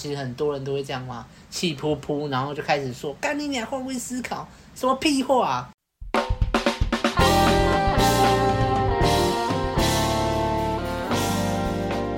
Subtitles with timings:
[0.00, 5.72] 其实很多人都会这样嘛，气噗噗，然后就开始说：“干你娘，换位思考，什么屁话啊！”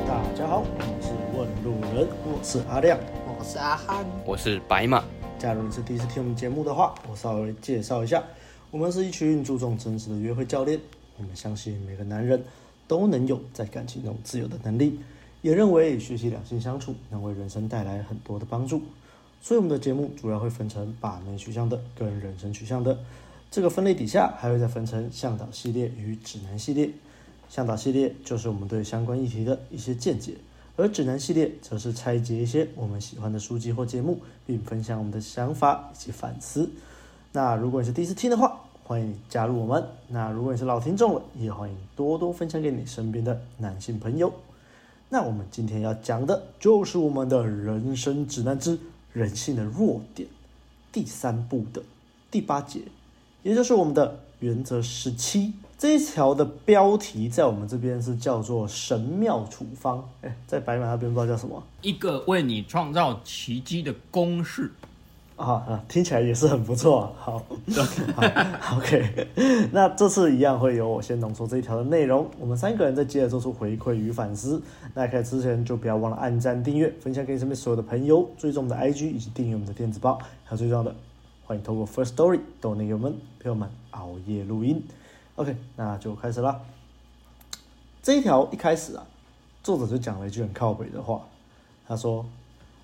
[0.07, 5.03] 大家好，我是问路人，我是阿亮，我是阿汉，我是白马。
[5.39, 8.23] 假如你是第一次听我们节目的话，我稍微介绍一下，
[8.71, 10.79] 我们是一群注重真实的约会教练。
[11.17, 12.45] 我们相信每个男人
[12.87, 15.01] 都能有在感情中自由的能力。
[15.43, 18.83] 也认为学习两性相处能为人生带来很多的帮助，
[19.41, 22.99] 所以我们的节目主要会分成把妹取向的跟人生取向的
[23.51, 26.91] 这个分类底下，还会再分成向导系列与指南系列。
[27.49, 30.35] 向导系列就是我们对相关议题的一些见解，
[30.77, 36.71] 而指南系列则是拆解一些我们喜欢的书籍或节目，并分享我们的想法以及反思。
[37.33, 44.33] 那如果你是第一次听的话，欢迎你加入我们；那如果你是老听众了，也欢迎多多分享给你身边的男性朋友。
[45.13, 48.79] 那我们今天要讲的就是我们的人生指南之
[49.13, 50.29] 人性的弱点
[50.93, 51.83] 第三部的
[52.31, 52.83] 第八节，
[53.43, 60.09] 也就是我们的原则十七这一条的标题，在我们这边是叫做神妙处方。
[60.23, 61.61] 哎，在白马那边不知道叫什么？
[61.83, 64.71] 一个为你创造奇迹的公式。
[65.41, 67.11] 啊啊，听起来也是很不错。
[67.19, 67.43] 好，
[68.61, 69.29] 好，OK。
[69.73, 74.61] 那这次一样会由我先浓缩这一条的内容，我们三个人再接着做出回馈与反思。
[74.93, 80.19] 那开始之前就不要忘了按赞、订阅、分享给身边所有的朋友，追踪我们的 IG 以及订阅我们的电子报。
[80.45, 80.95] 还有最重要的，
[81.47, 84.85] 欢迎透过 First Story 逗内给我们陪我们熬夜录音。
[85.37, 86.61] OK，那就开始啦。
[88.03, 89.07] 这一条一开始啊，
[89.63, 91.23] 作者就讲了一句很靠北的话，
[91.89, 92.27] 他说：“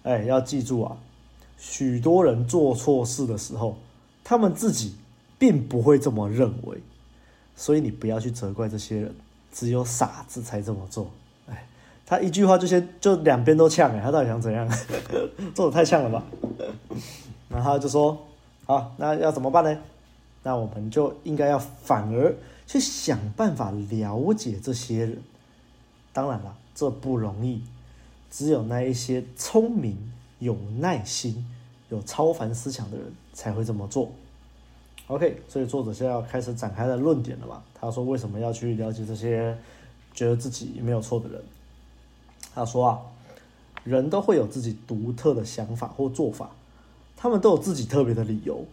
[0.04, 0.96] 哎，要记住啊。”
[1.58, 3.76] 许多人做错事的时候，
[4.22, 4.94] 他们自己
[5.38, 6.78] 并不会这么认为，
[7.56, 9.14] 所以你不要去责怪这些人，
[9.52, 11.10] 只有傻子才这么做。
[11.48, 11.66] 哎，
[12.04, 14.68] 他一句话就先就两边都呛，哎，他到底想怎样？
[15.54, 16.24] 做的太呛了吧？
[17.48, 18.26] 然后就说
[18.66, 19.78] ：“好，那要怎么办呢？
[20.42, 22.34] 那我们就应该要反而
[22.66, 25.22] 去想办法了解这些人。
[26.12, 27.62] 当然了，这不容易，
[28.30, 29.96] 只有那一些聪明。”
[30.38, 31.44] 有耐心、
[31.88, 34.10] 有超凡思想的人才会这么做。
[35.08, 37.62] OK，所以作者现在要开始展开的论点了吧？
[37.72, 39.56] 他说：“为什么要去了解这些
[40.12, 41.40] 觉得自己没有错的人？”
[42.52, 43.00] 他说：“啊，
[43.84, 46.50] 人都会有自己独特的想法或做法，
[47.16, 48.64] 他们都有自己特别的理由。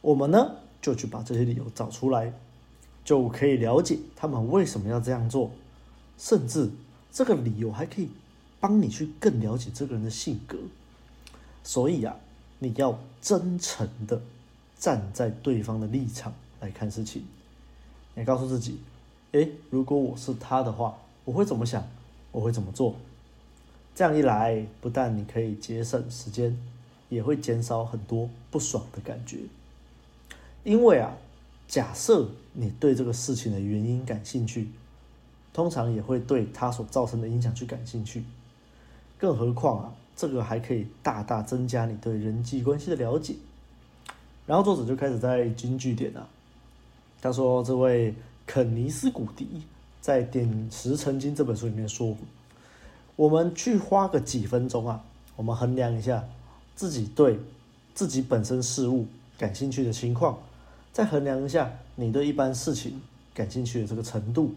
[0.00, 2.32] 我们呢，就去把这些理由找出来，
[3.04, 5.50] 就可以了解他们为什么要这样做，
[6.16, 6.70] 甚至
[7.10, 8.10] 这个理由还可以
[8.60, 10.56] 帮你去更了解这个人的性格。”
[11.62, 12.16] 所以啊，
[12.58, 14.20] 你要真诚的
[14.78, 17.24] 站在对方的立场来看事情。
[18.14, 18.80] 你告诉自己，
[19.32, 21.86] 诶，如果我是他的话，我会怎么想？
[22.32, 22.94] 我会怎么做？
[23.94, 26.56] 这样一来，不但你可以节省时间，
[27.08, 29.38] 也会减少很多不爽的感觉。
[30.64, 31.16] 因为啊，
[31.66, 34.68] 假设你对这个事情的原因感兴趣，
[35.52, 38.24] 通常也会对他所造成的影响去感兴趣。
[39.18, 39.94] 更何况啊。
[40.18, 43.36] 这个还可以大大增加你对人际关系的了解。
[44.46, 46.28] 然后作者就开始在金句点了。
[47.22, 48.12] 他说：“这位
[48.44, 49.62] 肯尼斯·古迪
[50.00, 52.16] 在《点石成金》这本书里面说过，
[53.14, 55.04] 我们去花个几分钟啊，
[55.36, 56.24] 我们衡量一下
[56.74, 57.38] 自己对
[57.94, 59.06] 自己本身事物
[59.38, 60.38] 感兴趣的情况，
[60.92, 63.00] 再衡量一下你对一般事情
[63.32, 64.52] 感兴趣的这个程度。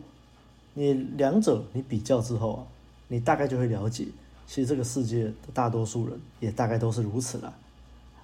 [0.73, 2.61] 你两者你比较之后啊，
[3.09, 4.07] 你大概就会了解。”
[4.51, 7.53] 其实这个世界的大多数人也大概都是如此啦。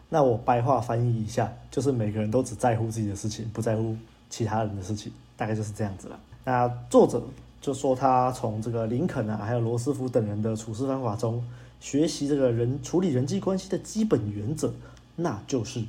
[0.10, 3.96] 那我白话翻译一下，就是每个人都只在乎自己的事情，不在乎
[4.30, 6.20] 其他人的事情，大概就是这样子了。
[6.44, 7.24] 那作者
[7.62, 11.42] 就说他从这个林肯啊，还有罗斯福等人的处事方法中
[11.80, 14.74] 学习这个人处理人际关系的基本原则，
[15.16, 15.82] 那就是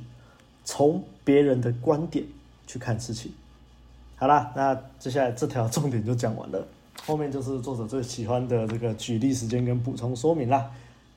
[0.63, 2.23] 从别人的观点
[2.65, 3.29] 去看事情。
[4.15, 6.65] 好啦，那接下来这条重点就讲完了。
[7.05, 10.69] 后面就是作者最喜欢的这个举例时间跟补充说明啦，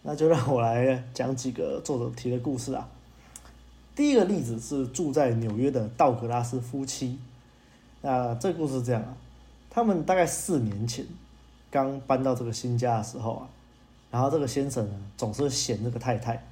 [0.03, 2.89] 那就让我来讲几个作者提的故事啊。
[3.95, 7.19] 第一个例子是住在纽约的道格拉斯夫妻，
[8.01, 9.15] 那这个故事是这样啊，
[9.69, 11.05] 他们大概四年前
[11.71, 13.49] 刚搬到这个新家的时候啊，
[14.11, 16.43] 然后这个先生呢总是嫌这个太太，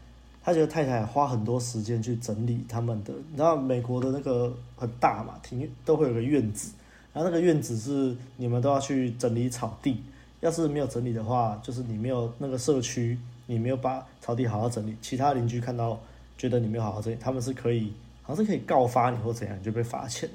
[0.45, 6.73] 他觉得太太花很多时间去整理他们的，你知道美国的那个很大嘛，庭院都会有个院子。
[7.13, 10.03] 然后那个院子是你们都要去整理草地，
[10.41, 16.01] 要是没有整理的话，就是你没有那个社区，你没有把草地好好整理，其他邻居看到
[16.39, 17.93] 觉得你没有好好整理，他们是可以，
[18.23, 20.31] 好像是可以告发你或怎样，就被罚钱。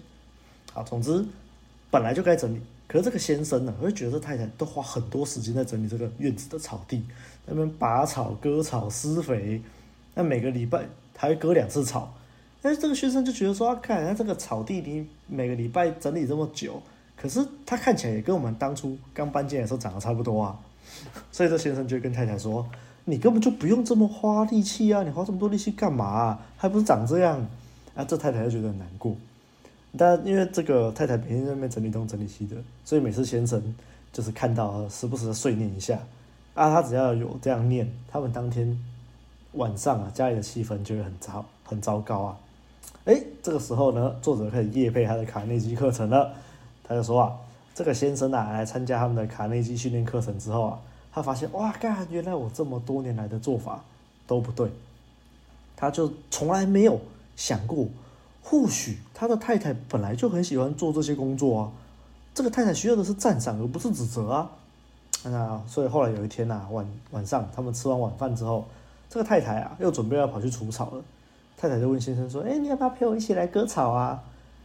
[0.73, 1.25] 好，总之
[1.89, 7.01] 本来就该整理，可是这个先生呢，会觉得这太太都花很多时间在整理这个院子的草地，
[7.45, 9.61] 那边拔草、割草、施肥，
[10.13, 10.85] 那每个礼拜
[11.15, 12.13] 还会割两次草。
[12.65, 16.81] 但是这个先生就觉得说，啊，看人家这个草地你每个礼拜整理这么久，
[17.15, 20.59] 可是他看起来也跟我们当初刚搬进来的时候长得差不多啊。
[21.31, 22.67] 所以这先生就跟太太说
[23.05, 26.39] ：“你根本就不用这么花力气啊，你花这么多力气干嘛啊？
[26.57, 27.45] 还不是长这样。”
[27.93, 29.15] 啊，这太太就觉得很难过。
[29.95, 33.61] 但因为这个太太每天在那边整理东整理西的，所以每次先生
[34.11, 35.99] 就是看到时不时的碎念一下。
[36.55, 38.75] 啊，他只要有这样念，他们当天
[39.51, 42.37] 晚上啊，家里的气氛就会很糟很糟糕啊。
[43.05, 46.33] 哎，这个时候呢，作者开始业配他的卡内基课程了。
[46.83, 47.35] 他就说啊，
[47.73, 50.79] 这个先生啊来参加他们的卡内基训练课程之后啊，
[51.11, 53.83] 他发现哇，干，原来我这么多年来的做法
[54.25, 54.71] 都不对。
[55.75, 56.99] 他就从来没有
[57.35, 57.87] 想过。
[58.41, 61.71] 或许他的太太本来就很喜欢做这些工作啊，
[62.33, 64.51] 这个太太需要的是赞赏而不是指责啊。
[65.23, 68.65] 那所以后来有一天呐、啊，晚晚上他们吃完晚饭之后，
[69.09, 71.03] 这个太太啊又准备要跑去除草了。
[71.67, 74.23] 太太就问先生说：“哎，你要不要陪我一起来割草啊？”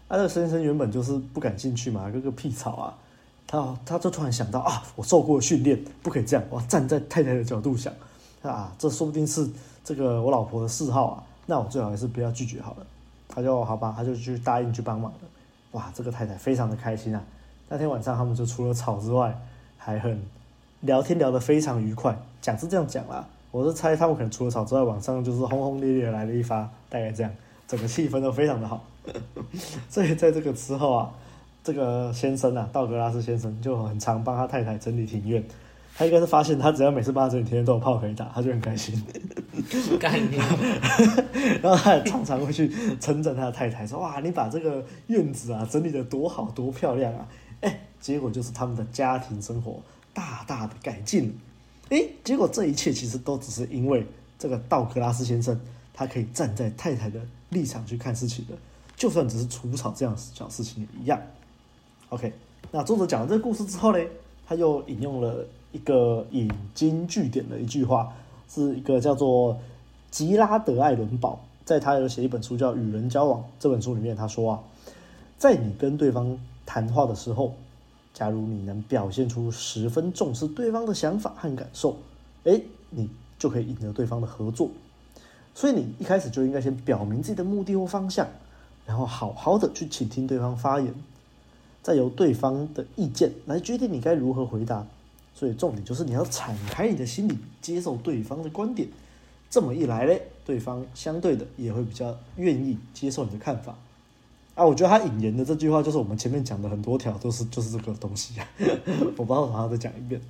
[0.08, 2.94] 啊，这先生原本就是不感兴趣嘛，割个屁草啊。
[3.46, 7.92] 他他就突然想到啊，我受过训练，不可以这样，我站在太太的角度想
[8.42, 9.48] 啊，这说不定是
[9.82, 12.86] 这个我老婆的嗜好啊，那我最好还是不要拒绝好了。
[13.28, 15.18] 他就好吧，他就去答应去帮忙了。
[15.72, 17.22] 哇，这个太太非常的开心啊！
[17.68, 19.40] 那天晚上他们就除了吵之外，
[19.78, 20.20] 还很
[20.80, 22.16] 聊天聊得非常愉快。
[22.42, 27.32] 讲是这样讲啦，我是猜他们可能除了吵之外，晚上就是轰轰烈烈来了一发，大概这样，
[27.66, 28.84] 整个气氛都非常的好。
[29.88, 31.10] 所以在这个之后啊，
[31.64, 35.42] 这个先生啊，道格拉斯先生就很常帮他太太整理庭院。
[35.96, 38.94] 他应该是发现，他只要每次帮他整理庭院都有炮可以打，他就很开心。
[39.98, 40.40] 概念。
[41.60, 42.70] 然后他也常常会去
[43.00, 47.26] 称赞他的太太，说：“哇，你把这个院子啊整理得多好，多漂亮啊！”
[47.60, 49.82] 哎，结果就是他们的家庭生活
[50.14, 51.34] 大大的改进了。
[51.90, 54.04] 哎，结果这一切其实都只是因为
[54.38, 55.60] 这个道格拉斯先生，
[55.92, 57.20] 他可以站在太太的
[57.50, 58.54] 立场去看事情的，
[58.96, 61.20] 就算只是除草这样小事情也一样。
[62.08, 62.32] OK，
[62.72, 64.02] 那作者讲了这个故事之后呢，
[64.46, 65.46] 他又引用了。
[65.72, 68.12] 一个引经据典的一句话，
[68.48, 69.56] 是一个叫做
[70.10, 74.60] 吉拉德艾伦堡，在他有写一本书叫《与人交往》这本书里面，他说啊，
[75.38, 76.36] 在你跟对方
[76.66, 77.54] 谈话的时候，
[78.12, 81.98] 假如你能表现出十分重视对方的想法和感受，
[82.44, 83.08] 诶，你
[83.38, 84.70] 就可以赢得对方的合作。
[85.54, 88.28] 所以你一开始就应该先表明自己的目的或方向，
[88.86, 90.94] 然后好好的去倾听对方发言，
[91.82, 94.86] 再由对方的意见来决定你该如何回答。
[95.34, 98.88] 所以重点就是你要敞开你的心里，接受对方的观点。
[99.48, 103.76] 这么一来嘞，对方相对的也会比较愿意接受你的看法。
[104.60, 108.34] 啊，我觉得他引言的这句话就是我们前面讲的很多条都是就是这个东西。
[108.58, 110.20] 我不知道我还要再讲一遍。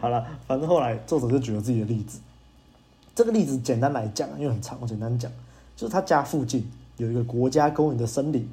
[0.00, 2.20] 好了，反正后来作者就举了自己的例子。
[3.12, 5.28] 这个例子简单来讲，因为很长，我简单讲，
[5.74, 8.48] 就是他家附近有一个国家公园的森林。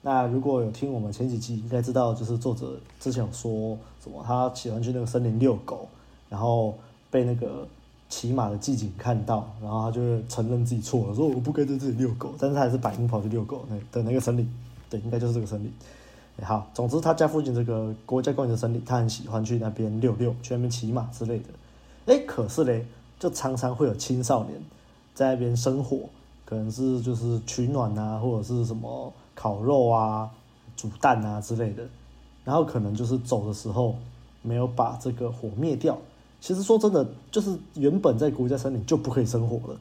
[0.00, 5.86] 那如果有听我们前几集，应该知道，就是作者之前有说什么，他喜欢去那个森林遛狗，
[6.30, 6.74] 然后
[7.10, 7.68] 被那个
[8.14, 14.48] 骑马的骑警看到，然后他就承认自己错了，说我不该在这里遛狗，但是他还是百英跑去遛狗那的那个森林，
[14.88, 15.72] 对，应该就是这个森林。
[16.40, 21.46] 好，总之他家附近这个国家公园的森林，他很喜欢去那边遛遛，去那边骑马之类的。
[22.06, 22.86] 哎，可是嘞，
[23.18, 24.62] 就常常会有青少年
[25.12, 26.08] 在那边生火，
[26.44, 29.12] 可能是就是取暖啊，或者是什么。
[29.36, 30.30] 烤肉啊，
[30.76, 31.84] 煮蛋啊之类的，
[32.44, 33.96] 然后可能就是走的时候
[34.42, 35.98] 没有把这个火灭掉。
[36.44, 39.80] 其实说真的，就是原本在国家森林就不可以生火了，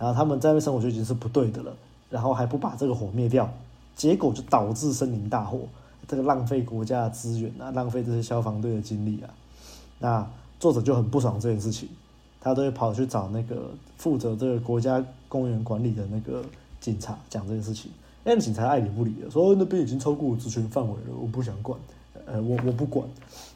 [0.00, 1.72] 然后他们在那生活就已经是不对的了，
[2.10, 3.48] 然后还不把这个火灭掉，
[3.94, 5.60] 结果就导致森林大火，
[6.08, 9.30] 这个浪费国家的资源啊，浪费这些消防队的精力啊。
[10.00, 10.28] 那
[10.58, 11.88] 作者就很不爽这件事情，
[12.40, 16.44] 他都会跑去找那个负责这个国家公园管理的那个
[16.80, 17.92] 警察讲这件事情。
[18.24, 21.78] 那警察爱理不理的说：“那边已经超过我职权范围了，我不想管。”
[22.26, 23.06] 呃，我我不管。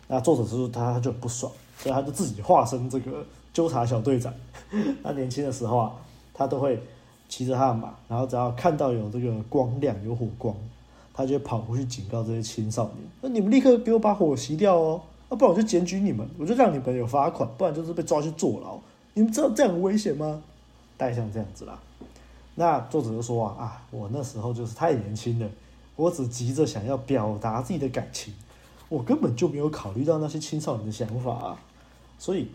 [0.06, 4.32] 那作者就是说他就很不爽，所以他就自己化身这个纠察小队长。
[5.02, 5.92] 他年轻的时候啊，
[6.34, 6.80] 他都会
[7.28, 10.54] 骑着他的马，然后只要看到有这个光亮、有火光，
[11.14, 15.00] 他就跑过去警告这些青少年：“那你们立刻给我把火熄掉哦！
[15.28, 18.78] 啊，不然我就检举你们，我就让你们有罚款，不然就是被抓去坐牢。
[19.14, 20.42] 你们知道这样很危险吗？”
[20.98, 21.78] 大概像这样子啦。
[22.54, 25.48] 那作者就说啊啊，我那时候就是太年轻了，
[25.94, 28.32] 我只急着想要表达自己的感情，
[28.88, 31.58] 我根本就没有考虑到那些青少年的想法啊。
[32.18, 32.48] 所以，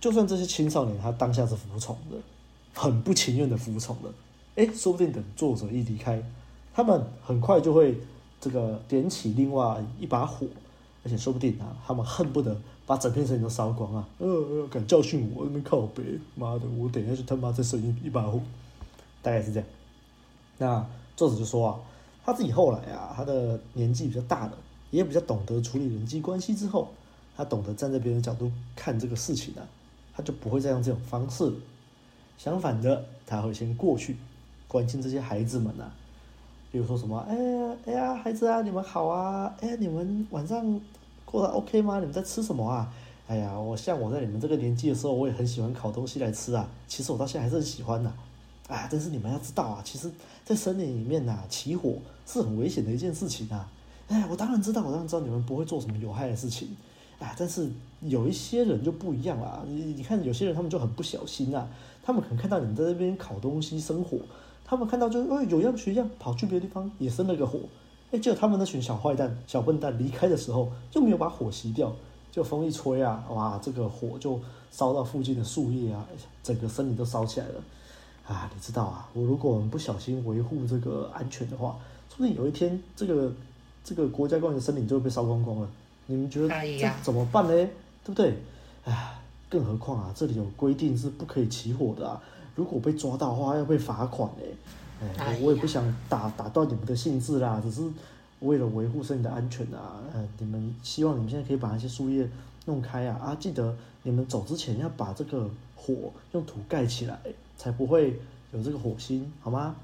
[0.00, 2.16] 就算这些青少年他当下是服从的，
[2.74, 4.10] 很不情愿的服从的，
[4.56, 6.22] 诶，说不定等作者一离开，
[6.74, 7.98] 他们很快就会
[8.40, 10.46] 这个点起另外一把火，
[11.04, 14.06] 而且说不定啊，他们恨不得把整片森林都烧光啊！
[14.18, 16.02] 呃，呃敢教训我，那边靠北，
[16.34, 18.38] 妈的，我等一下就他妈再生一一把火，
[19.22, 19.68] 大概是这样。
[20.58, 21.80] 那作者就说啊，
[22.24, 24.52] 他自己后来啊，他的年纪比较大了，
[24.90, 26.88] 也比较懂得处理人际关系之后，
[27.36, 29.66] 他懂得站在别人的角度看这个事情啊，
[30.14, 31.56] 他就不会再用这种方式了。
[32.38, 34.16] 相反的，他会先过去
[34.68, 35.92] 关心这些孩子们啊，
[36.70, 40.80] 比如说什么，哎呀，哎呀，孩子啊，你们好啊，哎，你们晚上
[41.24, 41.98] 过得 OK 吗？
[41.98, 42.92] 你们在吃什么啊？
[43.28, 46.68] 哎呀，我像我在你们这个年纪的时候，我也很喜欢烤东西来吃啊。
[46.86, 48.12] 其实我到现在还是很喜欢的。
[48.68, 50.10] 啊，但是你们要知道啊，其实，
[50.44, 51.94] 在森林里面呐、啊，起火
[52.26, 53.68] 是很危险的一件事情啊。
[54.08, 56.68] 哎，我当然知道，我当然知道你们不会做什么有害的事情。
[57.18, 57.68] 哎，但是
[58.00, 59.62] 有一些人就不一样啦。
[59.66, 61.68] 你你看，有些人他们就很不小心啊。
[62.02, 64.18] 他们可能看到你们在这边烤东西生火，
[64.64, 67.58] 他们看到就哎有样学样，跑去别的地方也生了个火。
[68.12, 71.92] 哎，结果他们那群小坏蛋、小笨蛋离开的时候，就没有把火熄掉，
[72.30, 74.38] 就风一吹啊，哇，这个火就
[74.70, 76.06] 烧到附近的树叶啊，
[76.44, 77.54] 整个森林都烧起来了。
[78.24, 81.76] 啊，你知道啊，我如果我们不小心维护这个安全的话，
[82.08, 83.32] 说不定有一天这个
[83.86, 85.68] 这个国家公园的森林就会被烧光光了。
[86.06, 87.50] 你们觉得这怎么办呢？
[88.04, 88.36] 对不对？
[88.84, 89.14] 哎。
[89.48, 92.20] 更何况啊，这里有规定是不可以起火的啊！
[92.56, 95.06] 如果被抓到的话，要被罚款哎！
[95.18, 97.80] 哎，我也不想打打断你们的兴致啦，只是
[98.40, 100.02] 为了维护森林的安全啊！
[100.12, 102.28] 呃，你们希望你们现在可以把那些树叶
[102.64, 103.16] 弄开啊！
[103.22, 107.16] 啊，记得你们走之前要把这个火用土盖起来，
[107.56, 108.20] 才不会
[108.52, 109.76] 有这个火星，好吗？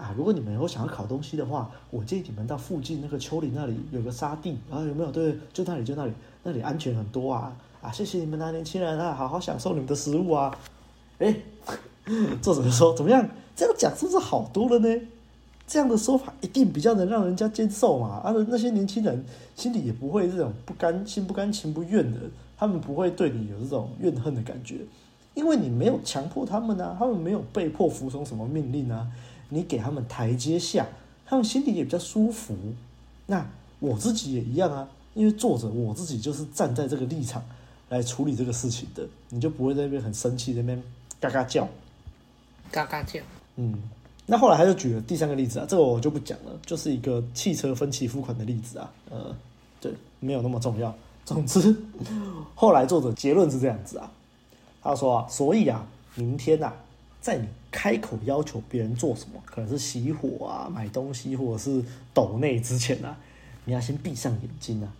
[0.00, 5.10] 啊，如果你们有想要烤东西的话，我建议你们到附近那个丘陵那里有个沙地啊，有没有？
[5.10, 7.54] 对，就那里，就那里，那里安全很多啊！
[7.82, 10.56] 啊，谢谢你们那年轻人啊，好好享受你们的食物啊！
[11.18, 11.36] 哎，
[12.40, 13.28] 作者说怎么样？
[13.54, 15.02] 这样讲是不是好多了呢？
[15.66, 18.22] 这样的说法一定比较能让人家接受嘛。
[18.24, 19.22] 啊，那些年轻人
[19.54, 22.18] 心里也不会这种不甘心不甘情不愿的，
[22.56, 24.76] 他们不会对你有这种怨恨的感觉，
[25.34, 29.06] 因为你没有强迫他们啊，他们没有被迫服从什么命令啊，
[29.50, 30.86] 你给他们台阶下，
[31.26, 32.56] 他们心里也比较舒服。
[33.26, 33.46] 那
[33.78, 37.44] 我自己也一样啊，因为作者我自己就是站在这个立场。
[37.90, 40.80] 来处理这个事情的，你就不会在那边很生气，在那边
[41.18, 41.68] 嘎嘎叫，
[42.70, 43.18] 嘎嘎叫。
[43.56, 43.82] 嗯，
[44.26, 49.34] 那后来他就举了第三个例子啊，这个我就不讲了，就是一个汽车分期付款的例子啊，呃，
[49.80, 50.94] 对，没有那么重要。
[51.24, 51.74] 总之，
[52.54, 54.08] 后来作者结论是这样子啊，
[54.80, 56.72] 他说啊，所以啊，明天啊，
[57.20, 61.84] 在你开口要求别人做什么，可能是熄火啊、买东西或者是
[62.14, 63.18] 抖内之前啊，
[63.64, 64.92] 你要先闭上眼睛啊。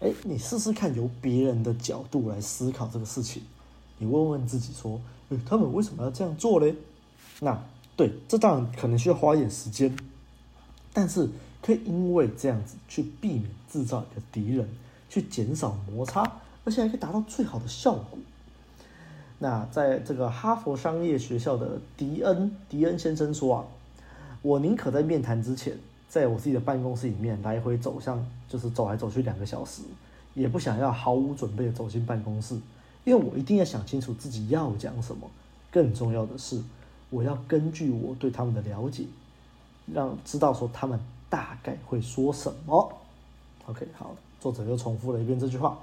[0.00, 3.42] 哎，你试试看，由别人的角度来思考这个事情。
[3.98, 6.74] 你问问自己说，哎，他们为什么要这样做嘞？
[7.40, 7.60] 那
[7.96, 9.94] 对，这当然可能需要花一点时间，
[10.92, 11.28] 但是
[11.60, 14.68] 可以因为这样子去避免制造一个敌人，
[15.10, 16.22] 去减少摩擦，
[16.64, 18.18] 而且还可以达到最好的效果。
[19.38, 23.64] 那在这个哈佛商业学校的迪恩迪恩先生说啊，
[24.42, 25.76] 我宁可在面谈之前。
[26.08, 29.82] 在我自己的办公室里面来回走向，就是走来走去两个小时，
[30.32, 32.54] 也不想要毫无准备的走进办公室，
[33.04, 35.28] 因为我一定要想清楚自己要讲什么。
[35.70, 36.62] 更重要的是，
[37.10, 39.04] 我要根据我对他们的了解，
[39.92, 42.90] 让知道说他们大概会说什么。
[43.66, 45.76] OK，好，作者又重复了一遍这句话。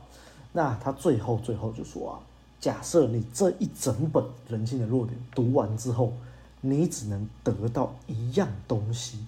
[0.53, 2.17] 那他最后最后就说啊，
[2.59, 6.13] 假设你这一整本人性的弱点读完之后，
[6.61, 9.19] 你只能得到一样东西。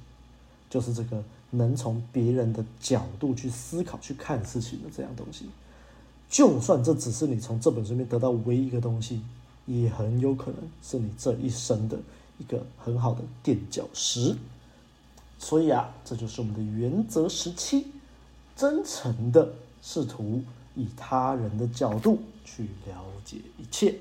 [0.70, 5.46] 就是这个能从别人的角度去思考、去看事情的这样东西，
[6.30, 9.22] 就算这只是你从这本书里面得到唯一一个东西，
[9.66, 11.98] 也很有可能是你这一生的
[12.38, 14.36] 一个很好的垫脚石。
[15.40, 17.88] 所以啊，这就是我们的原则十七：
[18.56, 20.42] 真诚的试图
[20.78, 23.96] 以他人的角度去了解一切。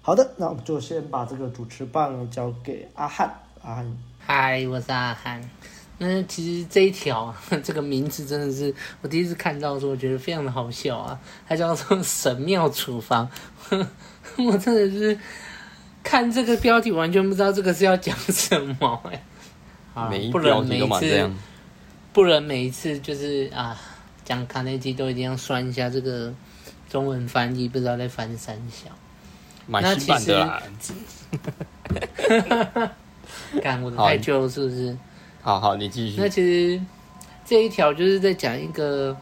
[0.00, 3.28] 好的，那我们就先把这个主持棒交给阿汉。
[3.62, 5.42] 阿汉，嗨，我是阿汉。
[5.98, 11.18] 那其实这一条 这个名字真的是我第一次看到的时候，我觉得非常的好笑啊！
[11.48, 13.28] 它叫做“神庙厨房”，
[14.38, 15.18] 我真的是
[16.04, 19.22] 看这个标题完全不知道这个是要讲什么哎。
[19.92, 21.30] 啊，不能每一次，
[22.12, 23.76] 不能每一次就是啊
[24.28, 26.30] 讲卡内基都一定要算一下这个
[26.86, 28.90] 中文翻译，不知道在翻三小。
[29.66, 30.62] 蛮新版的啦。
[33.62, 34.94] 看我的太旧是不是？
[35.40, 36.20] 好好，你继续。
[36.20, 36.78] 那其实
[37.42, 39.16] 这一条就是在讲一个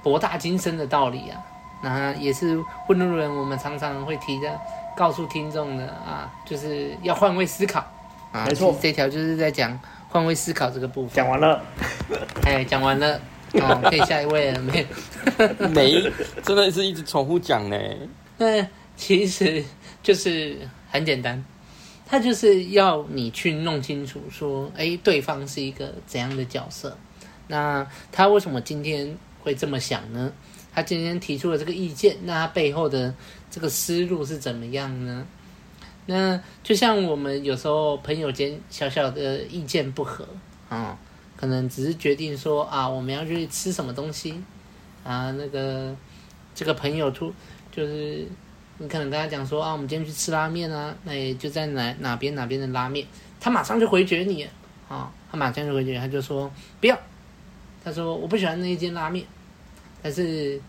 [0.00, 1.42] 博大精深的道理啊，
[1.82, 2.56] 那也是
[2.88, 4.60] 问路人我们常常会提的，
[4.96, 7.84] 告诉听众的啊，就是要换位思考
[8.30, 8.44] 啊。
[8.46, 9.76] 没错，这条就是在讲
[10.08, 11.16] 换位思考这个部分。
[11.16, 11.60] 讲完了，
[12.46, 13.20] 哎，讲完了。
[13.60, 14.86] 哦，可以下一位了没？
[15.74, 17.78] 没，真的是一直重复讲呢。
[18.38, 18.66] 那
[18.96, 19.62] 其实
[20.02, 20.56] 就是
[20.90, 21.44] 很简单，
[22.06, 26.96] 他就是要你去弄清楚说，哎，对方是一个怎样的角色。
[27.48, 30.32] 那他为什么今天会这么想呢？
[30.74, 33.14] 他今天提出了这个意见，那他背后的
[33.50, 35.26] 这个思路是怎么样呢？
[36.06, 40.26] 那就像我们有时候朋友间小小的意见不合
[40.68, 40.98] 啊，
[41.42, 44.40] 可能只是决定说啊，我们要去吃什么东西
[45.02, 45.92] 啊，那个
[46.54, 47.32] 这个朋友突
[47.72, 48.24] 就是
[48.78, 53.04] 你可能跟他讲说啊，我们今天去吃拉面啊，那也就在哪哪边哪边的拉面，
[53.40, 54.46] 他马上就回绝你
[54.88, 56.48] 啊，他马上就回绝，他就说
[56.80, 56.96] 不要，
[57.82, 59.26] 他说我不喜欢那一间拉面。
[60.00, 60.60] 但是，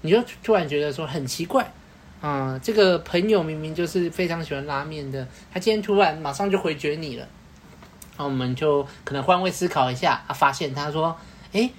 [0.00, 1.72] 你就突然觉得说很奇怪，
[2.20, 7.28] 啊、这个朋友明明就是非常喜欢拉面的，他今天突然马上就回绝你了，
[8.16, 11.16] 那我们就可能换位思考一下，啊，发现他说，
[11.52, 11.70] 诶，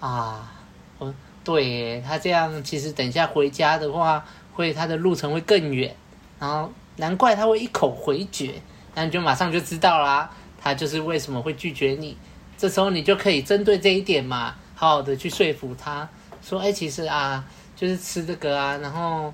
[0.00, 0.52] 啊，
[0.98, 5.94] 哦，对，他这样其实等一下回家的话，会他的路程会更远，
[6.38, 8.62] 然后难怪他会一口回绝，
[8.94, 10.30] 那你就马上就知道啦，
[10.60, 12.16] 他就是为什么会拒绝你，
[12.56, 14.54] 这时候你就可以针对这一点嘛。
[14.74, 16.08] 好好的去说服他，
[16.42, 17.44] 说：“哎，其实啊，
[17.76, 19.32] 就是吃这个啊，然后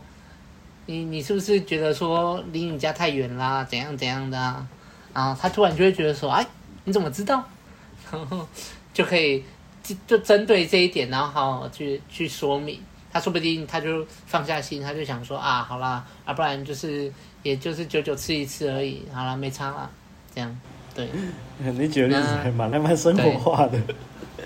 [0.84, 3.64] 你你是不是觉得说离你家太远啦？
[3.64, 4.66] 怎样怎样的啊？
[5.14, 6.46] 然后他突然就会觉得说：哎，
[6.84, 7.44] 你怎么知道？
[8.10, 8.46] 然后
[8.92, 9.42] 就可以
[9.82, 12.80] 就就针对这一点，然后好好去去说明。
[13.10, 17.10] 他说不定他就放下心，他就想说啊，好啦，啊不然就是
[17.42, 19.90] 也就是久久吃一次而已，好啦，没差啦，
[20.34, 20.60] 这样
[20.94, 21.08] 对。
[21.58, 23.80] 你举的例子还蛮还蛮生活化的。”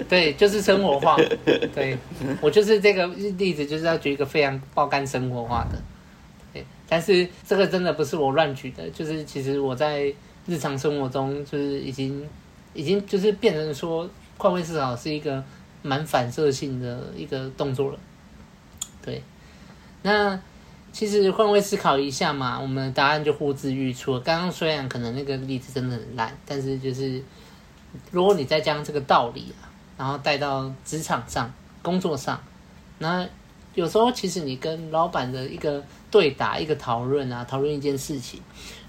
[0.08, 1.16] 对，就是生活化。
[1.74, 1.98] 对，
[2.40, 5.78] 我就是这个例子，就是要举一个非常爆肝生活化的。
[6.52, 10.10] 对，但是这个真的不是我乱举的，就是其实我在
[10.46, 12.28] 日常生活中，就是已经
[12.74, 14.08] 已经就是变成说
[14.38, 15.42] 换位思考是一个
[15.82, 17.98] 蛮反射性的一个动作了。
[19.04, 19.22] 对，
[20.02, 20.40] 那
[20.92, 24.18] 其实换位思考一下嘛，我们的答案就呼之欲出。
[24.20, 27.22] 刚刚虽然可能那个例子真的很烂，但是就是
[28.10, 29.70] 如果你再将这个道理啊。
[29.98, 32.42] 然后带到职场上、工作上，
[32.98, 33.24] 那
[33.74, 38.40] 有时候其实你跟老板的一个对答、一个讨论啊，讨论一件事情，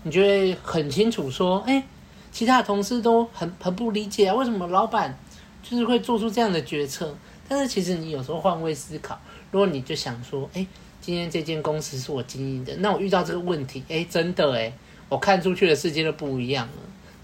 [0.04, 1.84] 你就会很清楚说，哎，
[2.32, 5.18] 其他的同事都很很不理解啊，为什么老板
[5.62, 7.16] 就是会做出这样的决策？
[7.50, 9.20] 但是其实你有时候换位思考，
[9.52, 10.66] 如果你就想说，哎，
[11.02, 14.72] 今天这间公司是我经营的，那我遇到这个问题，哎，真的哎，
[15.10, 16.74] 我看出去的世界都不一样了。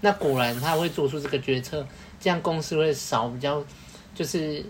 [0.00, 1.86] 那果然他会做出这个决策。
[2.22, 3.64] 这样公司会少比较，
[4.14, 4.62] 就是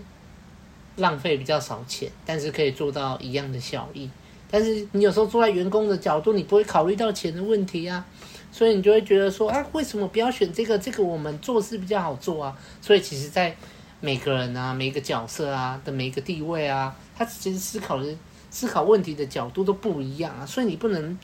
[0.95, 4.09] 浪费比较少钱，但是可以做到一样的效益。
[4.51, 8.05] 但是你有时候坐在员工的角度，你不会考虑到钱的问题啊，
[8.51, 10.77] 所以你就会觉得说啊，为什么不要选这个？
[10.77, 12.55] 这个我们做事比较好做啊。
[12.81, 13.55] 所以其实，在
[14.01, 18.15] 每个人啊、每个角色啊的每个地位啊，他其实思考的
[18.49, 20.45] 思考问题的角度都不一样啊。
[20.45, 21.17] 所以你不能，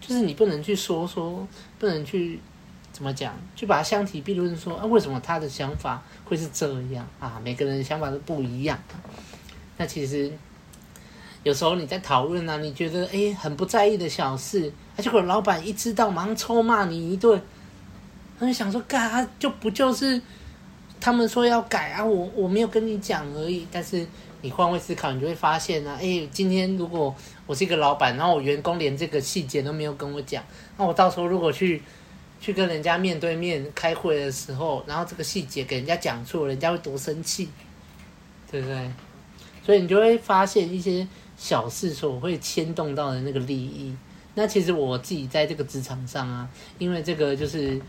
[0.00, 1.46] 就是你不能去说说，
[1.78, 2.40] 不能去。
[2.90, 3.32] 怎么讲？
[3.54, 7.40] 就把它相提并论，说啊，为什么他的想法会是这样啊？
[7.44, 8.76] 每个人的想法都不一样。
[9.76, 10.32] 那其实
[11.48, 17.40] 有时候你在讨论啊，你觉得哎很不在意的小事，而且如果老板一知道，马上臭骂你一顿。
[18.38, 20.20] 他就想说，干啊，就不就是
[21.00, 23.66] 他们说要改啊，我我没有跟你讲而已。
[23.72, 24.06] 但是
[24.42, 27.14] 你换位思考，你就会发现啊，哎，今天如果
[27.46, 30.44] 我是一个老板，然后我员工连这个细节都没有跟我讲，
[30.76, 31.82] 那我到时候如果去。
[32.40, 37.48] 去跟人家面对面开会的时候，然后这个细节给人家讲错，人家会多生气，
[38.48, 38.88] 对不对？
[39.66, 41.04] 所以你就会发现一些
[41.38, 43.96] 小事所会牵动到的那个利益。
[44.34, 46.46] 那其实我自己在这个职场上啊，
[46.76, 47.80] 因为这个就是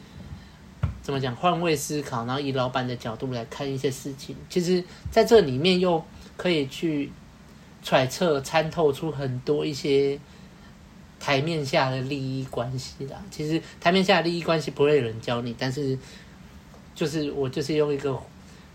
[1.02, 4.82] 怎么讲，换位思考，然后以老板的角度来看一些事情，其实
[5.12, 6.02] 在这里面又
[6.38, 7.12] 可以去
[7.84, 10.18] 揣测、参透出很多一些。
[11.22, 16.00] 台面下的利益关系啦，其实台面下的利益关系不会有人教你，但是
[16.96, 18.18] 就是我就是用一个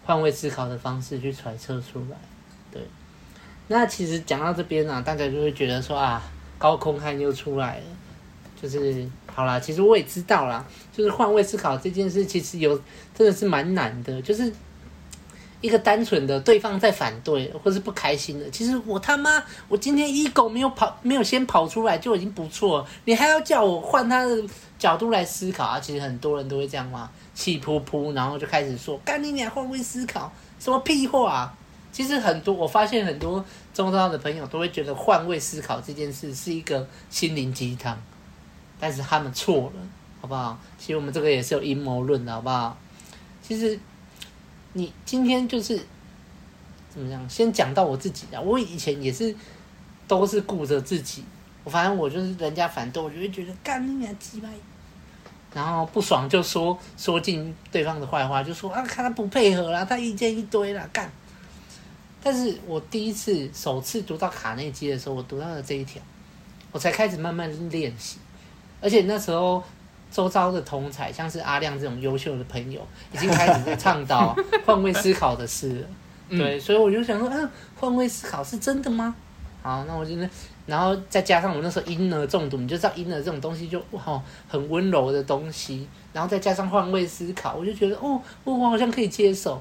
[0.05, 2.19] 换位思考的方式去揣测出来。
[2.71, 2.83] 对，
[3.69, 6.23] 那其实讲到这边啊，大家就会觉得说啊，
[6.59, 7.85] 高空汉又出来了，
[8.61, 12.77] 就是好啦，其实我也知道啦，就是换位思考这件事其实有
[13.15, 14.53] 真的是蛮难的，就是。
[15.61, 22.87] 一个单纯的对方在反对或是不开心的，其实我他妈，我今天 ego 没有跑，没有先跑出来就已经不错。
[23.07, 24.45] 你还要叫我换他的
[24.79, 25.81] 角度来思考啊？
[25.81, 31.55] 其实很多人都会这样嘛，气噗噗，然后就开始说干你俩换位思考，什么屁话啊？
[31.95, 37.97] 其实很多，我发现很多周遭的朋友都会觉得换位思考这件事是一个心灵鸡汤，
[38.79, 39.81] 但是他们错了，
[40.21, 40.59] 好不好？
[40.77, 42.77] 其实我们这个也是有阴谋论的，好不好？
[43.41, 43.79] 其实。
[44.77, 45.81] 你今天就是
[46.93, 47.31] 怎么样？
[47.31, 49.33] 先讲到我自己啊，我以前也是
[50.09, 51.23] 都是顾着自己，
[51.63, 54.49] 我反正我就是人家反对，我就会觉得干你娘鸡巴，
[55.53, 61.09] 然后不爽就说说尽对方的坏话，就说啊，看他不配合啦，他意见一堆啦，干。
[62.25, 66.03] 但是我第一次首次读到卡内基的时候，我读到了这一条，
[66.73, 68.19] 我才开始慢慢练习，
[68.81, 69.63] 而且那时候。
[70.11, 72.81] 周遭的同侪，像是阿亮这种优秀的朋友，
[73.13, 74.33] 已经开始在倡导
[74.65, 75.89] 换位思考的事了。
[76.31, 79.13] 对，所以我就想说，嗯、啊，换位思考是真的吗？
[79.61, 80.31] 好，那我觉得，
[80.67, 89.61] 然后再加上我那时候婴儿中毒，你就知道婴儿这种东西就哇，很温柔的东西，然后再加上换位思考，我就觉得哦，我好像可以接受。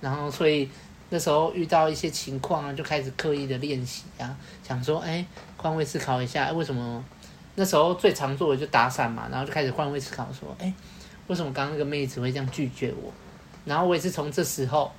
[0.00, 0.66] 然后，所以
[1.10, 4.36] 那时候遇到一些情况啊，就开始刻意的练习啊，
[4.66, 5.24] 想说，哎，
[5.56, 7.04] 换位思考一下，为什么？
[7.56, 10.74] 那时候最常做的就打伞嘛，然后就开始换位思考，说：“哎，
[11.28, 13.12] 为什么刚刚那个妹子会这样拒绝我？”
[13.64, 14.90] 然后我也是从这时候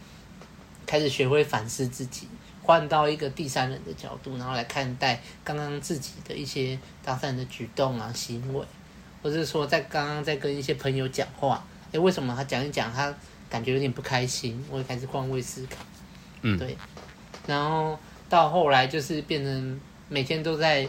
[0.85, 2.29] 开始学会反思自己，
[2.63, 8.65] 换到一个第三人的角度，然后来看待刚刚自己的一些打伞的举动啊、行为，
[9.21, 13.13] 或者是说在刚刚在跟一些朋友讲话，哎，为什么他讲一讲他
[13.49, 14.63] 感觉有点不开心？
[14.71, 15.83] 我也开始换位思考，
[16.57, 16.77] 对，
[17.47, 17.97] 然后
[18.29, 19.79] 到后来就是变成
[20.09, 20.87] 每天都在。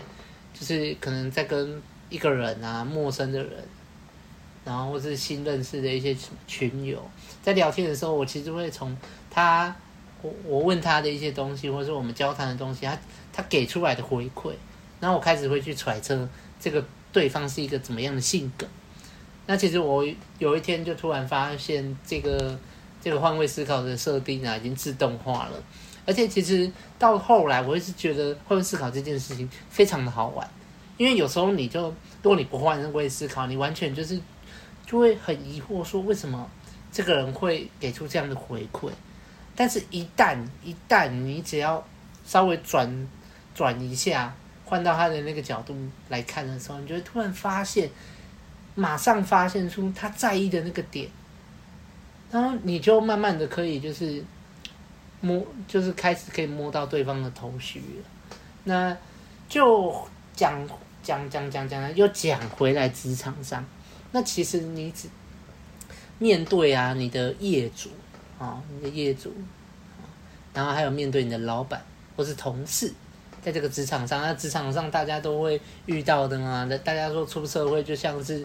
[0.58, 3.52] 就是可能在跟一个人啊，陌生的人，
[4.64, 6.16] 然后或是新认识的一些
[6.46, 6.98] 群友，
[7.42, 8.96] 在聊天的时候，我其实会从
[9.28, 9.76] 他，
[10.22, 12.98] 我我问他的一些东西，或是我们交谈的东西，他
[13.34, 14.54] 他给出来的回馈，
[14.98, 16.26] 然后我开始会去揣测
[16.58, 18.66] 这个对方是一个怎么样的性格。
[19.44, 20.02] 那其实我
[20.38, 22.58] 有一天就突然发现，这个
[23.06, 25.52] 这个换位思考的设定啊，已经自动化了。
[26.04, 30.44] 而且其实到后来，我一直觉得换位思考这件事情非常的好玩，
[30.96, 31.82] 因为有时候你就
[32.20, 34.20] 如果你不换位思考，你完全就是
[34.84, 36.50] 就会很疑惑，说为什么
[36.90, 38.90] 这个人会给出这样的回馈？
[39.54, 41.86] 但是一旦一旦你只要
[42.24, 43.08] 稍微转
[43.54, 45.76] 转一下，换到他的那个角度
[46.08, 47.88] 来看的时候，你就会突然发现，
[48.74, 51.08] 马上发现出他在意的那个点，
[52.36, 54.22] 然后你就慢慢的可以就是。
[55.22, 58.04] 摸就是开始可以摸到对方的头绪了，
[58.64, 58.94] 那
[59.48, 60.68] 就讲
[61.02, 63.64] 讲讲讲讲，又讲回来职场上，
[64.12, 65.08] 那其实你只
[66.18, 67.88] 面对啊你的业主
[68.38, 69.32] 啊，你的业主，
[70.52, 71.82] 然后还有面对你的老板
[72.14, 72.92] 或是同事，
[73.42, 78.44] 在这个职场上，那职场上大家都会遇到的嘛，大家说出社会就像是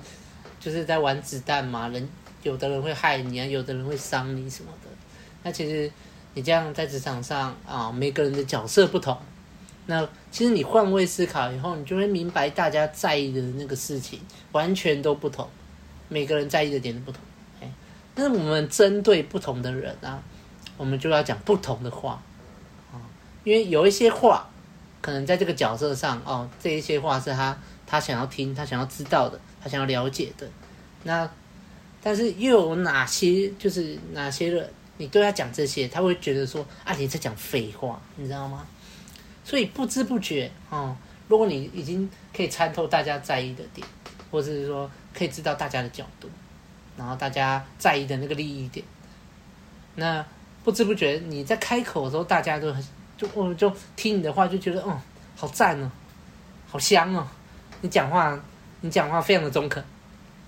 [0.58, 2.08] 就是在玩子弹嘛，人
[2.44, 4.90] 有的人会害你啊，有的人会伤你什么的，
[5.44, 5.92] 那其实。
[6.34, 9.18] 你这样在职场上啊，每个人的角色不同。
[9.88, 14.18] 那其实你换位思考以后，你就会明白大家在意的那个事情
[14.54, 15.46] 完全都不同，
[16.08, 17.20] 每个人在意的点都不同。
[17.60, 17.70] 哎，
[18.16, 20.24] 那我们针对不同的人啊，
[20.78, 22.24] 我们就要讲不同的话
[22.94, 22.96] 啊，
[23.44, 24.50] 因为有一些话
[25.02, 30.48] 可能在这个角色上哦，这一些话是他他想要听、他想要知道的、他想要了解的。
[31.04, 31.30] 那
[32.02, 34.70] 但是又有哪些就是哪些人？
[34.98, 38.68] 你对他讲这些，他会觉得说啊，你在讲废话，你知道吗？
[39.44, 40.96] 所以不知不觉哦，
[41.28, 43.86] 如果你已经可以参透大家在意的点，
[44.30, 46.30] 或者是说可以知道大家的角度，
[46.96, 48.86] 然后大家在意的那个利益点，
[49.96, 50.24] 那
[50.64, 52.84] 不知不觉你在开口的时候，大家都很
[53.18, 55.02] 就我就听你的话，就觉得哦，
[55.36, 55.92] 好赞哦，
[56.70, 57.28] 好香哦，
[57.82, 58.40] 你讲话
[58.82, 59.84] 你讲话非常的中肯，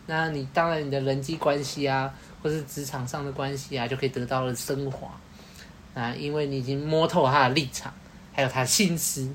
[0.06, 2.14] 那你当然你的人际关系啊。
[2.44, 5.18] 或是职场上的关系啊，就可以得到了升华
[5.94, 7.94] 啊，因为你已经摸透他的立场，
[8.34, 9.34] 还有他的心思。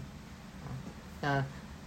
[1.22, 1.42] 那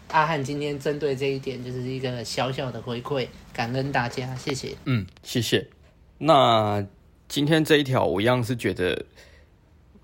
[0.10, 4.76] 阿汉今天针对这一点，就是一个小小的回馈，感恩大家，谢谢。
[4.86, 5.67] 嗯，谢谢。
[6.17, 6.84] 那
[7.28, 9.06] 今天这一条，我一样是觉得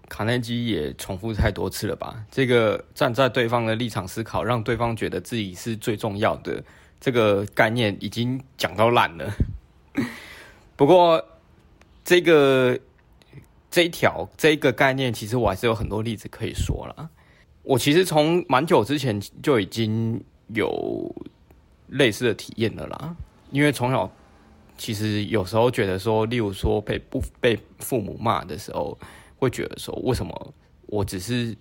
[0.08, 2.24] 卡耐基也重复太多次了吧？
[2.30, 6.64] 这个站在对方的立场思考，让对方觉得自己是最重要的，
[7.00, 9.32] 这个概念已经讲到烂了。
[10.76, 11.24] 不过，
[12.04, 12.80] 这个
[13.72, 17.10] 这一条这一个概念，其实我还是有很多例子可以说了。
[17.64, 21.14] 我其实从蛮久之前就已经有
[21.88, 23.16] 类似的体验了啦。
[23.52, 24.10] 因为从小，
[24.78, 28.98] 其实有时候觉得说，例如说被不被父母骂的时候，
[29.40, 30.54] 会觉得说，为什么
[30.86, 31.56] 我只是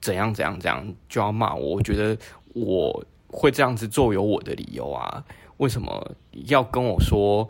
[0.00, 1.76] 怎样怎样怎样就要骂我？
[1.76, 2.16] 我觉得
[2.54, 5.24] 我会这样子做有我的理由啊，
[5.56, 6.14] 为什么
[6.46, 7.48] 要跟我说？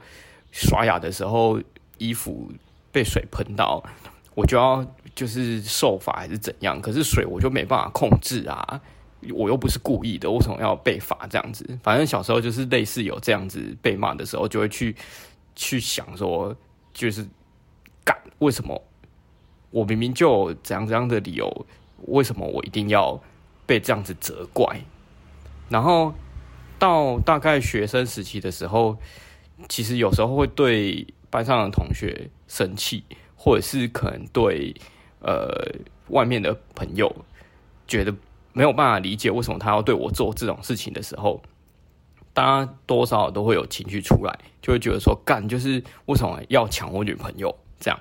[0.54, 1.58] 刷牙的时候，
[1.96, 2.52] 衣服
[2.92, 3.82] 被水喷到，
[4.34, 6.78] 我就要就是受罚还是怎样？
[6.78, 8.78] 可是水我就没办法控制啊，
[9.30, 11.66] 我又不是故意的，为什么要被罚这样子？
[11.82, 14.94] 反正小时候就是类似有这样子被骂的时候，就会去
[15.56, 16.54] 去想说，
[16.92, 17.26] 就是
[18.04, 18.78] 干为什么
[19.70, 21.66] 我明明就有怎样怎样的理由，
[22.08, 23.18] 为什么我一定要
[23.64, 24.78] 被这样子责怪？
[25.72, 26.12] 然后
[26.78, 28.98] 到大概学生时期的时候，
[29.68, 33.04] 其实有时候会对班上的同学生气，
[33.35, 34.74] 或者是可能对
[35.20, 35.48] 呃
[36.08, 37.24] 外面的朋友
[37.88, 38.14] 觉得
[38.52, 41.42] 没有办法理解为什么他要对我做这种事情的时候。
[42.35, 48.00] 大家多少都会有情绪出来，就会觉得说干就是为什么要抢我女朋友这样？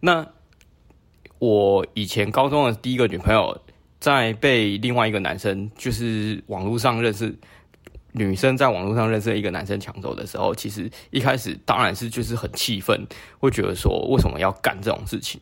[0.00, 0.26] 那
[1.38, 3.60] 我以前高中的第一个女朋友，
[4.00, 7.36] 在被另外一个男生，就是网络上认识
[8.12, 13.06] 女生在网络上认识一个男生抢走的时候，其实一开始当然是就是很气愤，
[13.38, 15.40] 会觉得说为什么要干这种事情？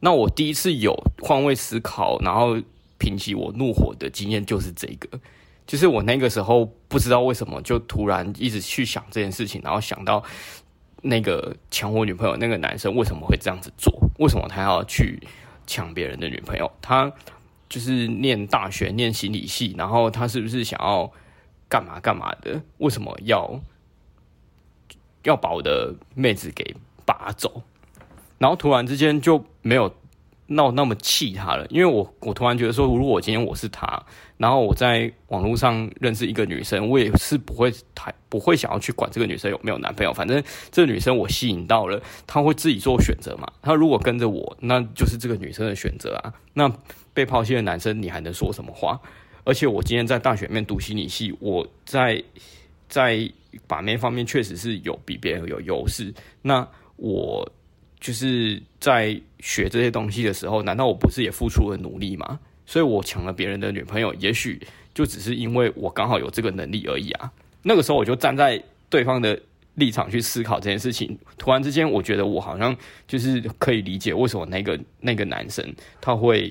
[0.00, 2.56] 那我第一次有换位思考，然后
[2.98, 5.20] 平息我怒火的经验就是这个。
[5.66, 10.24] 就是我那个时候不知道为什么就突然一直去想这件事情，然后想到
[11.02, 13.94] 那个抢我女朋友那个男生为什么会这样子做？
[14.18, 15.20] 为什么他要去
[15.66, 16.68] 抢别人的女朋友？
[16.82, 17.12] 他
[17.70, 21.10] 就是念大学念心理系，然后他是不是想要
[21.70, 22.60] 干嘛干嘛的？
[22.76, 23.58] 为什么要
[25.22, 27.62] 要把我的妹子给拔走？
[28.36, 29.94] 然后突然之间就没有。
[30.52, 34.02] 闹那么气他了，因为我我突然觉得说，如果今天我是他，
[34.36, 43.46] 然后我在网络上认识一个女生，我也是不会太不会想要去管这个女生有没有男朋友，反正这个女生我吸引到了，她会自己做选择嘛。
[43.62, 46.34] 她如果跟着我，那就是这个女生的选择啊。
[46.54, 46.68] 那
[47.14, 49.00] 被抛弃的男生，你还能说什么话？
[49.44, 52.22] 而且我今天在大学里面读心理系，我在
[52.88, 53.30] 在
[53.66, 56.12] 把妹方面确实是有比别人有优势。
[56.42, 57.50] 那我。
[58.00, 62.40] 就是在学这些东西的时候，难道我不是也付出了努力吗？
[62.64, 64.58] 所以我抢了别人的女朋友，也许
[64.94, 67.30] 就只是因为我刚好有这个能力而已啊。
[67.62, 69.38] 那个时候我就站在对方的
[69.74, 72.74] 立场去思考这件事情，突然之间我觉得我好像
[73.06, 75.62] 就是可以理解为什么那个那个男生
[76.00, 76.50] 他会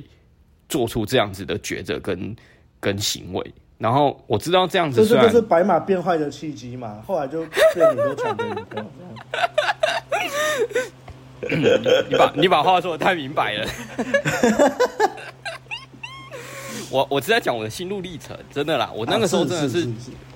[0.69, 2.33] 做出这样子的抉择跟
[2.79, 3.53] 跟行为。
[3.77, 7.03] 然后我知道这样子，这就是白马变坏的契机嘛。
[7.05, 7.43] 后来就
[7.75, 8.89] 被很多抢别人女朋友。
[12.09, 13.65] 你把你把话说的太明白了
[16.91, 18.91] 我我是在讲我的心路历程，真的啦。
[18.93, 19.87] 我那个时候真的是，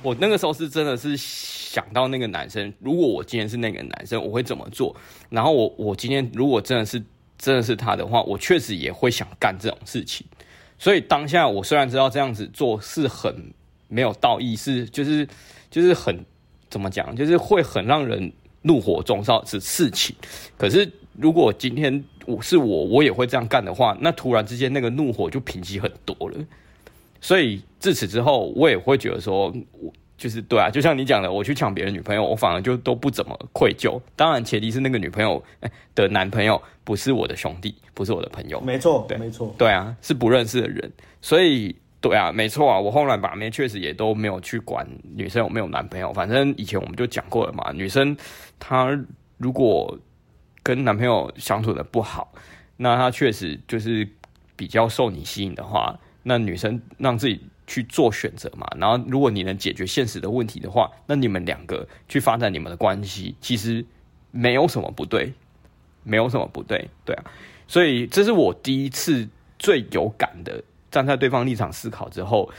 [0.02, 4.96] 我那个时候是真的是想到那个男生，如果我今天是那个男生，我会怎么做？
[5.30, 7.04] 然后我我今天如果真的是
[7.38, 10.26] 真的是他的话，我确实也会想干这种事情。
[10.78, 13.54] 所以当下我虽然知道这样子做是很
[13.88, 15.28] 没有道义，是就是
[15.70, 16.26] 就是很
[16.70, 18.32] 怎么讲，就是会很让人。
[18.66, 20.16] 怒火中烧是事情，
[20.58, 26.38] 可是如果今天我是我，我也会这样干的话，那突然之间那个怒火就平息很多了。
[27.20, 29.92] 所以自此之后，我也会觉得说，我
[30.24, 34.00] 就是对啊，就像你讲的，我去抢别人女朋友，我反而就都不怎么愧疚。
[34.16, 35.44] 当然，前提是那个女朋友
[35.94, 38.62] 的男朋友不是我的兄弟，不是我的朋友。
[38.62, 40.90] 没错，对，没错，对啊，是不认识的人，
[41.22, 41.76] 所以。
[42.00, 47.72] 对啊，没错啊，我后来把妹确实也都没有去管女生有没有男朋友，反正以前我们就讲过了嘛。
[47.72, 48.14] 女生
[48.60, 48.90] 她
[49.38, 49.98] 如果
[50.62, 52.34] 跟男朋友相处的不好，
[52.76, 54.06] 那她确实就是
[54.58, 58.68] 比较受你吸引的话，那女生让自己去做选择嘛。
[58.78, 63.86] 然后如果你能解决现实的问题的话，那你们两个去发展你们的关系，其实
[64.32, 65.34] 没有什么不对，
[66.04, 67.24] 没有什么不对，对啊。
[67.68, 70.64] 所以这是我第一次最有感的。
[70.92, 72.52] 站在对方立场思考之后，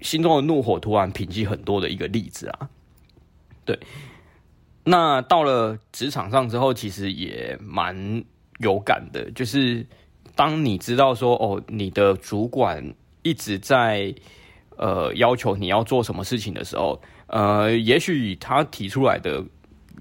[0.00, 2.70] 心中的怒火突然平息很多的一个例子啊。
[3.66, 3.78] 对，
[4.84, 8.24] 那到了职场上之后，其实也蛮
[8.58, 9.30] 有感的。
[9.32, 9.86] 就是
[10.36, 14.14] 当你知道说，哦，你的主管一直在
[14.76, 19.42] 呃要求你要做什么事情的时候，呃，也许他提出来的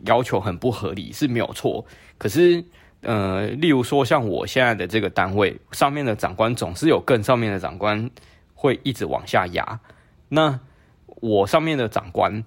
[0.06, 1.84] 要求很不合理是没有错，
[2.20, 2.64] 可是。
[3.02, 8.10] 呃，例如说，像我现在的这个单位上面的长官，总是有更上面的长官
[8.56, 9.80] 会一直往下压。
[10.28, 10.60] 那
[11.22, 12.44] 我上面的长官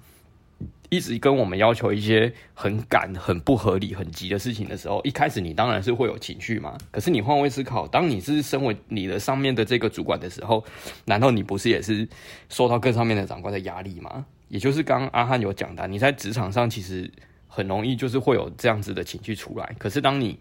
[0.90, 6.78] 一直跟我们要求一些很赶、很不合理、很急的事情的时候，一开始你当然是会有情绪嘛。
[6.90, 10.64] 可是你换位思考，当你是身为你的上面的这个主管的时候，
[11.04, 12.08] 难道你不是也是
[12.48, 14.24] 受到更上面的长官的压力吗？
[14.48, 17.10] 也就是刚刚阿汉有讲的，你在职场上其实
[17.46, 19.74] 很容易就是会有这样子的情绪出来。
[19.78, 20.38] 可是当你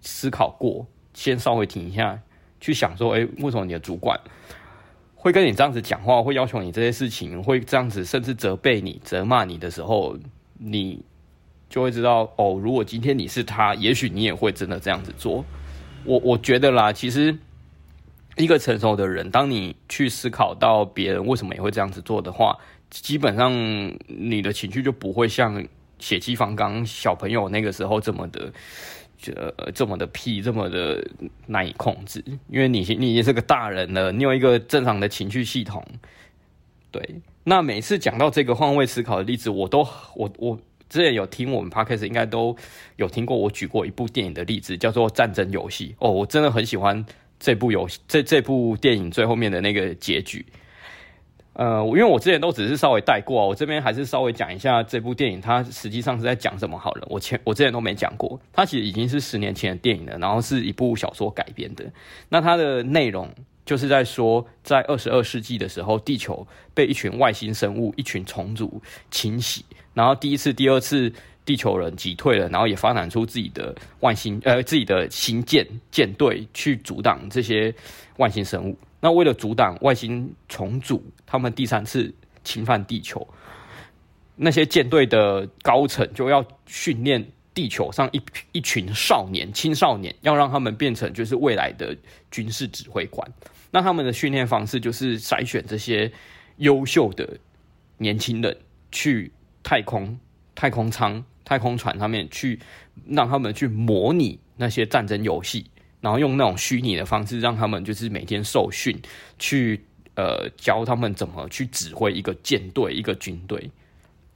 [0.00, 2.18] 思考过，先稍微停一下，
[2.58, 4.18] 去想说，哎、为什么你的主管
[5.22, 10.16] 会跟你这样子讲话，会要求你这些事情，会这样子，甚至责备你、责骂你的时候，
[10.58, 11.04] 你
[11.68, 15.44] 就会知道，哦，如果今天你是他，也许你也会真的这样子做。
[16.06, 17.36] 我我觉得啦，其实
[18.38, 23.52] 一个成熟的人，当你去思考到别人为什么也会这样子做的话，基本上
[24.06, 25.62] 你的情绪就不会像
[25.98, 28.50] 血气方刚小朋友那个时候这么的。
[29.36, 31.06] 呃这么的屁，这么的
[31.46, 35.84] 难以控制，因为你你也是个大人了，你有一个正常的情绪系统。
[36.90, 42.56] 对，那每次讲到这个换位思考的例子，我都我我之前有听我们 podcast 应该都
[42.96, 47.04] 有听过，我举过一部电影的例子，叫做《战争游戏》哦，我真的很喜欢
[47.38, 50.44] 这部游戏，这这部电影最后面的那个结局。
[51.60, 57.06] 呃，因为我之前都只是稍微带过，我这边还是稍微讲一下这部电影，它实际上是在讲什么好了。
[57.10, 61.84] 我前我之前都没讲过，它其实已经是十年前的电影了，然后是一部小说改编的。
[62.30, 63.28] 那它的内容
[63.66, 71.12] 就是在说，在二十二世纪的时候，地球被一群外星生物、一群虫族侵袭，然后第一次、第二次
[71.44, 77.74] 地球人击退了，然后也发展出自己的外星呃自己的星舰舰队去阻挡这些
[78.16, 78.74] 外星生物。
[79.00, 83.26] 那为了阻挡外星虫族他们第三次侵犯地球，
[84.36, 91.96] 那些舰队的高层就要训练地球上一一群少年、青少年，要让他们变成就是未来的
[92.30, 93.26] 军事指挥官。
[93.70, 96.10] 那他们的训练方式就是筛选这些
[96.56, 97.38] 优秀的
[97.98, 98.56] 年轻人
[98.92, 99.32] 去
[99.62, 100.18] 太空、
[100.54, 102.58] 太空舱、太空船上面去，
[103.06, 105.64] 让他们去模拟那些战争游戏。
[106.00, 108.98] 然后用那种虚拟的方式，让他们就是每天受训，
[109.38, 109.80] 去
[110.14, 113.70] 呃教他们怎么去指挥一个舰队、一个军队，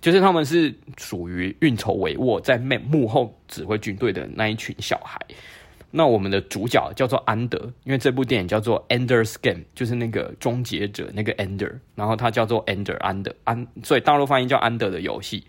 [0.00, 5.18] 就是他们是属于运筹帷幄，在幕幕后指挥军队的那一群小孩。
[5.96, 15.44] 那我们的主角叫做安德，因为这部电影叫做《Ender's Game》，就是那个终结者那个 Ender，然后他叫做 Ender 安德安，所以大陆翻译叫安德的游戏。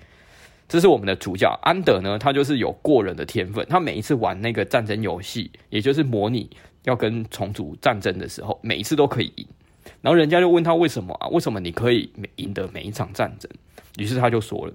[0.67, 3.65] 这是我们的主角安德呢，他就是有过人的天分。
[3.69, 6.49] 他每一次玩那个战争游戏，也就是模拟
[6.85, 9.47] 要跟虫族战争的时候，每一次都可以赢。
[10.01, 11.27] 然后人家就问他为什么啊？
[11.27, 13.49] 为什么你可以赢得每一场战争？
[13.97, 14.73] 于是他就说了，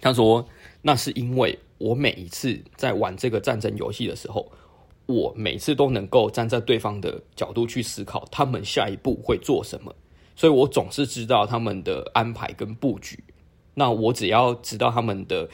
[0.00, 0.46] 他说
[0.80, 4.50] 那是因为我每一次在玩这个战争游戏的时候，
[5.04, 9.94] 我每次都能够站在对方的角度去思考，他们下一步会做什么，
[10.34, 13.22] 所以我总是知道他们的安排跟布局。
[13.74, 15.48] 那我只要知道他们的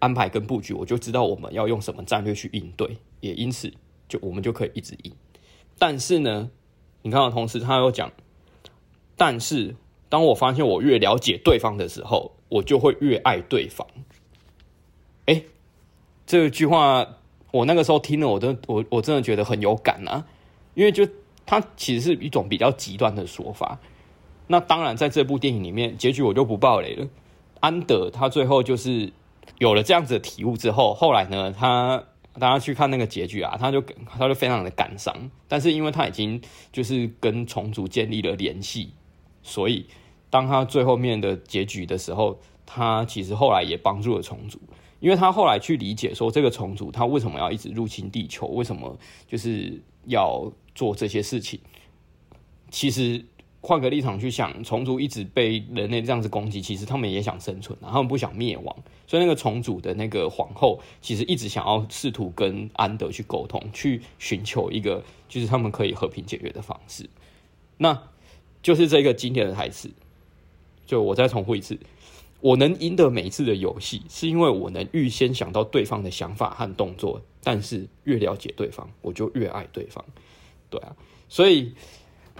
[0.00, 3.72] 安排跟布局，我就知道我们要用什么战略去应对，也因此
[4.08, 5.12] 就我们就可以一直赢。
[5.78, 6.50] 但是呢，
[7.02, 8.12] 你看到同时他又讲，
[9.16, 9.76] 但是
[10.08, 13.86] 当我发现我越了解对方的时候，我就会越爱对方。
[15.26, 15.42] 哎，
[16.26, 17.16] 这句话
[17.50, 20.26] 我那个时候听了，我都我我真的觉得很有感啊，
[20.74, 21.08] 因为就
[21.46, 23.78] 他其实是一种比较极端的说法。
[24.48, 27.06] 那当然，在这部电影里面，结局我就不爆雷了。
[27.60, 29.12] 安德他最后就是
[29.58, 36.40] 有了这样子的体悟之后，后来呢，他大家去看那个结局啊，他就他就非常的感伤，但是因为他已经
[36.72, 38.92] 就是跟虫族建立了联系，
[39.42, 39.86] 所以
[40.30, 44.60] 当他最后面的结局的时候，他其实后来也帮助了虫族，
[45.00, 51.58] 因为他后来去理解说这个虫族他为什么要一直入侵地球，为什么就是要做这些事情，
[52.70, 53.24] 其实。
[53.60, 58.76] 换个立场去想，虫族一直被人类这样子攻击，其实他们也想生存，他们不想灭亡。
[59.08, 67.10] 所以那个虫族的那个皇后，其实一直想要试图跟安德去沟通，去寻求一个就是他们可以和平解决的方式。
[67.78, 68.00] 那
[68.62, 69.90] 就是这个经典的台词，
[70.86, 71.80] 就我再重复一次：
[72.40, 77.20] 我能赢得每一次的游戏，是因为我能预先想到对方的想法和动作。
[77.42, 80.04] 但是越了解对方，我就越爱对方。
[80.70, 80.94] 对啊，
[81.28, 81.72] 所以。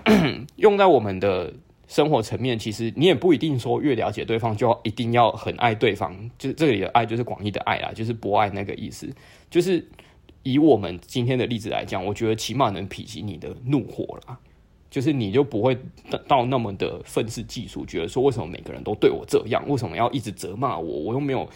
[0.57, 1.53] 用在我们的
[1.87, 6.15] 生活层面，其实你也不一定说越了解对方就一定要很爱对方。
[6.39, 9.09] 就是这里的爱就是广义的爱啦，就是博爱那个意思。
[9.51, 9.83] 就是
[10.43, 14.39] 以我们今天的例子来讲，我觉得起码能否极你的怒火啦，
[14.91, 15.77] 就是你就不会
[16.27, 21.49] 到那么的愤世嫉俗，觉得说为什么每个人都对我这样，为什么要一直责骂我，我又没有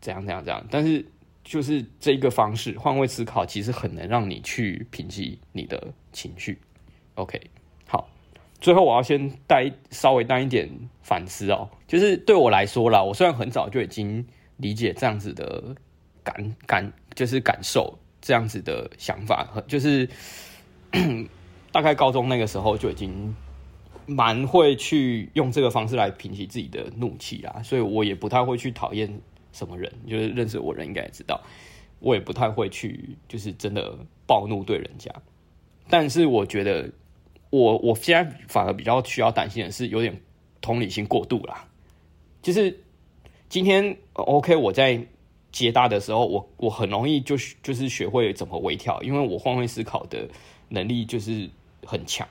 [0.00, 0.64] 怎样怎样怎样。
[0.70, 1.04] 但是
[1.42, 6.58] 就是这一个方式换位思考，其实很能让你去平息你的情绪。
[7.14, 7.40] OK。
[8.62, 10.70] 最后，我要先带稍微带一点
[11.02, 14.24] 反思哦，就是对我来说啦，我虽然很早就已经
[14.58, 15.74] 理解这样子的
[16.22, 20.08] 感感，就是感受这样子的想法，就是
[21.72, 23.34] 大概高中那个时候就已经
[24.06, 29.20] 蛮会去用这个方式来平息自己的怒气啦，所以我也不太会去讨厌
[29.52, 31.40] 什么人，就是认识我人应该也知道，
[31.98, 33.92] 我也不太会去就是真的
[34.24, 35.10] 暴怒对人家，
[35.90, 36.88] 但是我觉得。
[37.52, 40.18] 我我现在反而比较需要担心的是有点
[40.62, 41.68] 同理心过度啦，
[42.40, 42.80] 就是
[43.50, 45.06] 今天 OK 我在
[45.50, 50.26] 接搭的时候，我我很容易就就是学会怎么微调，因为我换位思考的
[50.70, 51.50] 能力就是
[51.84, 52.26] 很强，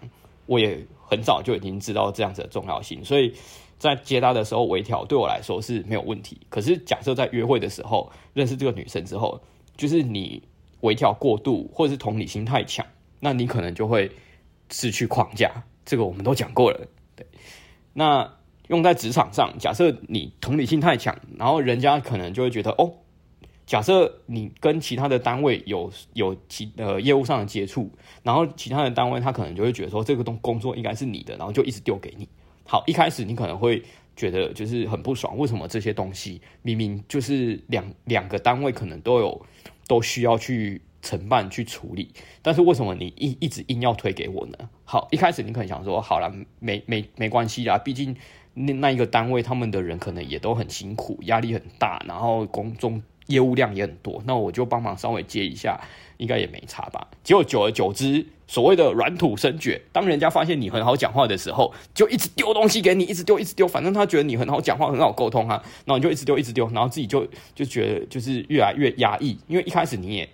[0.47, 3.31] 我也很早就已经知道这样子的重要性，所以
[3.77, 6.35] 在接搭的时候微调对我来说是没有问题。
[6.49, 9.39] 可是假设在约会的时候认识这个女生之后，
[9.77, 10.41] 就是你
[10.79, 12.83] 微调过度，或者是同理心太强，
[13.19, 14.09] 那你可能就会
[14.71, 15.65] 失去框架。
[15.85, 16.87] 这个我们都讲过了。
[17.15, 17.25] 对，
[17.93, 22.93] 那用在职场上，假设你同理心太强，然后人家可能就会觉得哦，
[23.65, 27.91] 假设你跟其他的单位有有其呃业务上的接触，
[28.23, 32.27] 然后其他的单位他可能就会觉得说这个东工作应该是你的，然后就一直丢给你。
[32.63, 33.83] 好，一开始你可能会
[34.15, 39.45] 觉得就是很不爽，为什么这些东西明明就是两两个单位可能都有
[39.87, 44.57] 都需要去承办去处理，但是为什么你一一直硬要推给我呢？
[44.83, 48.15] 好，一开始你可能想说，好了，没没没关系啦，毕竟
[48.53, 55.79] 那那一个单位他们的人可能也都很辛苦，压力很大，然后工中业务量也很多，那我就帮忙稍微接一下。
[56.17, 57.07] 应该也没差吧？
[57.23, 70.29] 结果久而久之，所谓的软土深掘，当人家发现你很好讲话的时候，就一直丢东西给你，一直丢，一直丢，反正他觉得你很好讲话，很好沟通啊，然后你就一直丢，一直丢，然后自己就就觉得就是越来越压抑，因为一开始你也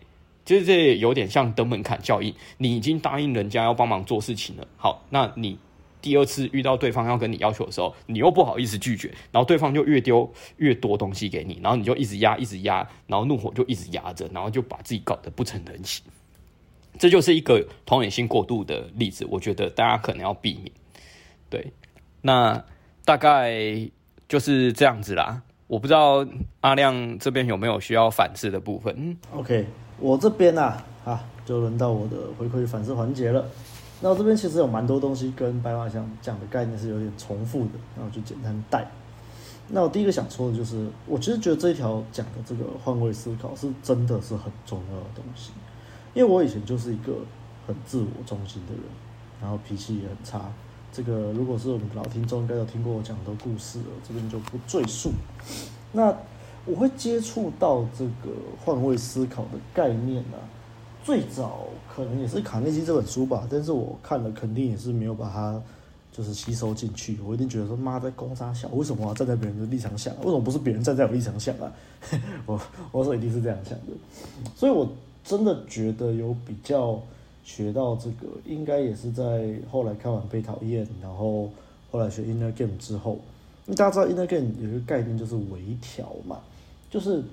[0.47, 5.59] 就是这有点像登门槛效应，你已经答应人家要帮忙做事情了，好，那你。
[5.99, 16.05] 第二次遇到对方要跟你要求的时候，你又不好意思拒绝，然后对方就越丢越多东西给你，然后你就一直压，一直压，然后怒火就一直压着，然后就把自己搞得不成人形。
[16.97, 20.71] 这就是一个同理心过度的例子，我觉得大家可能要避免。
[21.49, 21.73] 对，
[22.21, 22.63] 那
[23.03, 23.89] 大概
[24.29, 25.41] 就是这样子啦。
[25.65, 26.25] 我不知道
[26.61, 29.17] 阿亮这边有没有需要反思的部分。
[29.33, 29.65] OK，
[29.99, 33.45] 我这边啊，啊，就轮到我的回馈反思环节了。
[33.99, 38.87] 那我这边其实有蛮多东西跟白马想讲的概念是有点重复的，那我就简单带。
[39.69, 45.51] 那我第一个想说的就是，我其实觉得这一条讲的这个换位思考是真的是很重要的东西，
[46.13, 47.13] 因为我以前就是一个
[47.65, 48.83] 很自我中心的人，
[49.41, 50.41] 然后脾气也很差。
[50.93, 55.11] 这个如果是我们老听众，应该有听过我讲的故事了，这边就不赘述。
[55.91, 56.15] 那
[56.67, 60.45] 我会接触到这个换位思考的概念呢、啊。
[61.03, 61.65] 最早
[61.95, 65.61] 可能也是卡内基这本书吧，但是我看了肯定也是没有把它
[66.11, 67.17] 就是吸收进去。
[67.25, 70.13] 我一定觉得说，妈在攻杀小，为什么我要站在别人的立场想？
[70.17, 71.71] 为什么不是别人站在我立场想啊？
[72.45, 72.59] 我
[72.91, 73.93] 我说一定是这样想的，
[74.53, 74.85] 所以我
[75.23, 77.01] 真的觉得有比较
[77.41, 81.49] 学到这个，应该也是在后来看完被讨厌，然后
[81.89, 83.13] 后来学 Inner Game 之后，
[83.65, 86.39] 因为大家知道 Inner Game 有一个概念就是微调嘛，
[86.89, 87.23] 就是。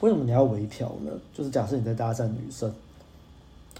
[0.00, 1.10] 为什么你要微调呢？
[1.34, 2.72] 就是假设你在搭讪女生，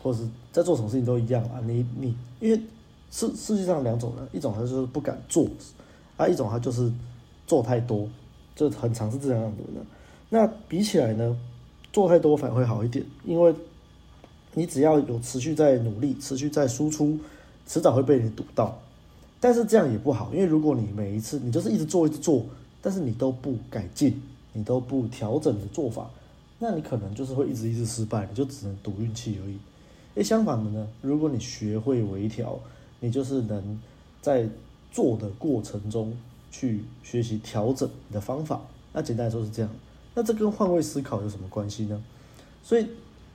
[0.02, 1.60] 或者是在做什么事情都一样啊。
[1.64, 2.60] 你你因为
[3.08, 5.46] 世世界上两种人，一种他就是不敢做，
[6.16, 6.90] 啊，一种他就是
[7.46, 8.08] 做太多，
[8.56, 9.86] 就很常是这样的呢。
[10.28, 11.36] 那比起来呢，
[11.92, 13.54] 做太多反而会好一点，因为
[14.54, 17.16] 你只要有持续在努力，持续在输出，
[17.64, 18.76] 迟早会被你堵到。
[19.38, 22.44] 但是这样也不好，因为如果你每一次你就是一直做一直做，
[22.82, 24.20] 但是你都不改进。
[24.52, 26.10] 你都不调整的做法，
[26.58, 29.58] 那你可能就是会一直一直失败，你就只能赌运气而已。
[30.14, 32.58] 诶，相反的呢，如果你学会微调，
[33.00, 33.80] 你就是能
[34.20, 34.48] 在
[34.90, 36.16] 做的过程中
[36.50, 38.60] 去学习调整你的方法。
[38.92, 39.70] 那简单来说是这样。
[40.14, 42.02] 那这跟换位思考有什么关系呢？
[42.64, 42.88] 所以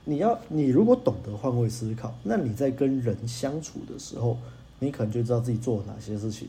[0.04, 4.36] 你要，你如果懂得换位思考，那你在跟人相处的时候，
[4.80, 6.48] 你可能就知道自己做了哪些事情，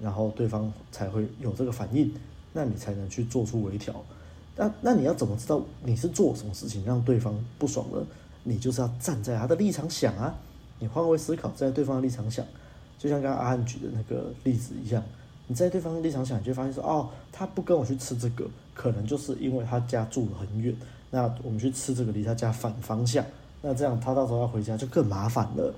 [0.00, 2.12] 然后对方才会有这个反应。
[2.58, 3.94] 那你才能去做出微调，
[4.56, 8.04] 那那你要怎么知道你是做什么事情让对方不爽了？
[8.42, 10.34] 你就是要站在他的立场想啊，
[10.80, 12.44] 你换位思考，站在对方的立场想，
[12.98, 15.00] 就像刚刚阿汉举的那个例子一样，
[15.46, 18.44] 你在对方的立场想，你就发现说，哦，他不跟我去吃这个，
[18.74, 20.74] 可能就是因为他家住得很远，
[21.12, 23.24] 那我们去吃这个离他家反方向，
[23.62, 25.72] 那这样他到时候要回家就更麻烦了，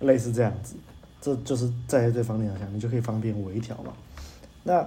[0.00, 0.74] 类似这样子，
[1.20, 3.92] 这就是站在对方立场想，你就可以方便微调嘛，
[4.64, 4.84] 那。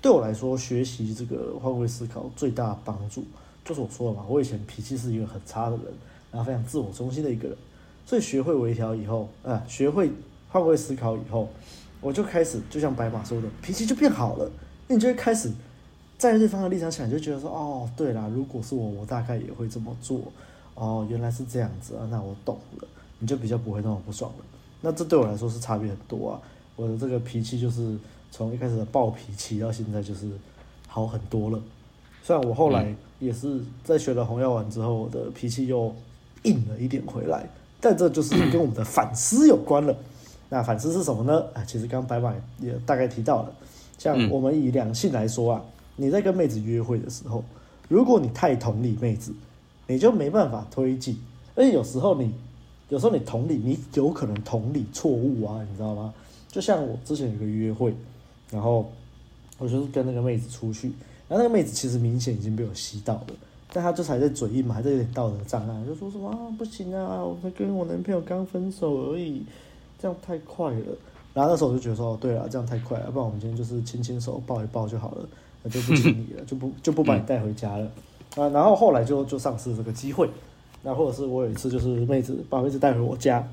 [0.00, 3.24] 对我来说，学习这个换位思考最大帮助，
[3.64, 5.86] 就是我说了嘛，我以前脾气是一个很差的人，
[6.30, 7.58] 然后非常自我中心的一个人，
[8.06, 10.12] 所以学会微调以后，啊，学会
[10.48, 11.48] 换位思考以后，
[12.00, 14.48] 我就开始就像白马说的，脾气就变好了。
[14.86, 15.50] 那你就会开始
[16.16, 20.20] 在对方的立场想，就觉得说，哦，对啦，如果是我，我大概也会这么做。
[20.74, 22.86] 哦，原来是这样子啊，那我懂了，
[23.18, 24.44] 你就比较不会那么不爽了。
[24.80, 26.40] 那这对我来说是差别很多啊，
[26.76, 27.98] 我的这个脾气就是。
[28.30, 30.28] 从一开始的暴脾气到现在就是
[30.86, 31.60] 好很多了，
[32.22, 35.94] 虽然我后来也是在学了红药丸之后，我的脾气又
[36.44, 37.48] 硬了一点回来，
[37.80, 39.96] 但这就是 跟我们的反思有关了。
[40.50, 41.44] 那反思是什么呢？
[41.52, 43.52] 啊，其实刚刚白马也大概提到了，
[43.98, 45.64] 像我们以两性来说啊，
[45.96, 47.44] 你在跟妹子约会的时候，
[47.88, 49.34] 如果你太同理妹子，
[49.86, 51.18] 你就没办法推进，
[51.54, 52.32] 而且有时候你
[52.88, 56.14] 有时候你同理，你有可能同理错误啊，你知道吗？
[56.48, 57.94] 就像我之前有个约会。
[58.50, 58.90] 然后
[59.58, 60.88] 我就是跟那个妹子出去，
[61.28, 63.26] 然后那个妹子其实明显已经被我吸到了，
[63.72, 69.42] 但她就是还在嘴硬嘛，还在有点道德障碍，就说什么啊不行啊，我才跟我男朋友刚分手而已，
[70.00, 70.86] 这样太快了。
[71.34, 75.28] 然后那时候我就觉得说，对啊，这样太快了，要不然我们今天就是牵牵手抱一抱就好了，
[75.62, 77.84] 那就不亲你了， 就不就不把你带回家了
[78.36, 78.48] 啊。
[78.48, 80.28] 然后后来就就丧失这个机会。
[80.80, 83.46] 那或者是我有一次就是妹子把妹子带回我家，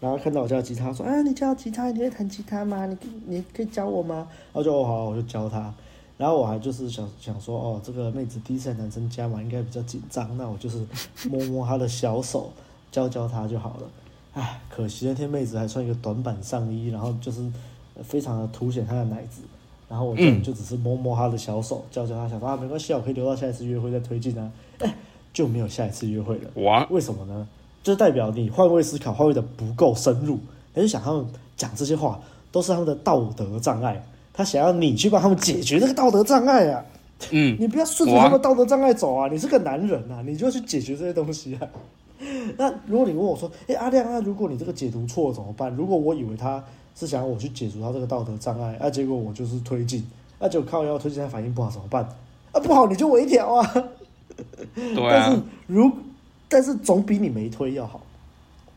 [0.00, 2.86] 然后看到我教吉他，说啊你教吉他，你会弹吉他吗？
[2.86, 2.96] 你
[3.26, 4.28] 你可以教我吗？
[4.52, 5.72] 然后就好，我就教他。
[6.16, 10.84] 然后我还就是想想说，哦，这个妹子第一次来男生家嘛，应该比较紧张，那我就是
[11.30, 12.50] 摸摸她的小手，
[12.90, 13.88] 教教她就好了。
[14.34, 17.48] 唉，可惜那天妹子还穿一个短版上衣，然后就是
[18.02, 19.42] 非常的凸显她的奶子，
[19.88, 24.50] 然后我就就只是摸摸她的小手，教教她，想说啊，没关系，我可以留到下一次约会再推进啊。
[24.78, 24.94] 哎，
[25.32, 26.50] 就没有下一次约会了。
[26.62, 27.48] 哇，为什么呢？
[27.82, 30.38] 就代表你换位思考，换位的不够深入。
[30.74, 31.26] 你就想他们
[31.56, 32.20] 讲这些话
[32.52, 34.04] 都是他们的道德障碍。
[34.32, 36.84] 他想要你去帮他们解决这个道德障碍啊！
[37.32, 39.28] 嗯，你不要顺着他们道德障碍走啊！
[39.28, 41.66] 你是个男人啊，你就要去解决这些东西啊。
[42.56, 46.62] 那如果你问我说：“哎，阿亮，那如果你这个解读错了怎么办？”如果我以为他
[46.94, 50.04] 是想要我去解除他这个道德障碍，啊，结果我就是推进，
[50.38, 52.08] 那、啊、就靠要推进，他反应不好怎么办？
[52.52, 53.74] 啊，不好你就微调啊。
[54.74, 55.10] 对啊。
[55.26, 55.90] 但是如
[56.48, 58.00] 但是总比你没推要好，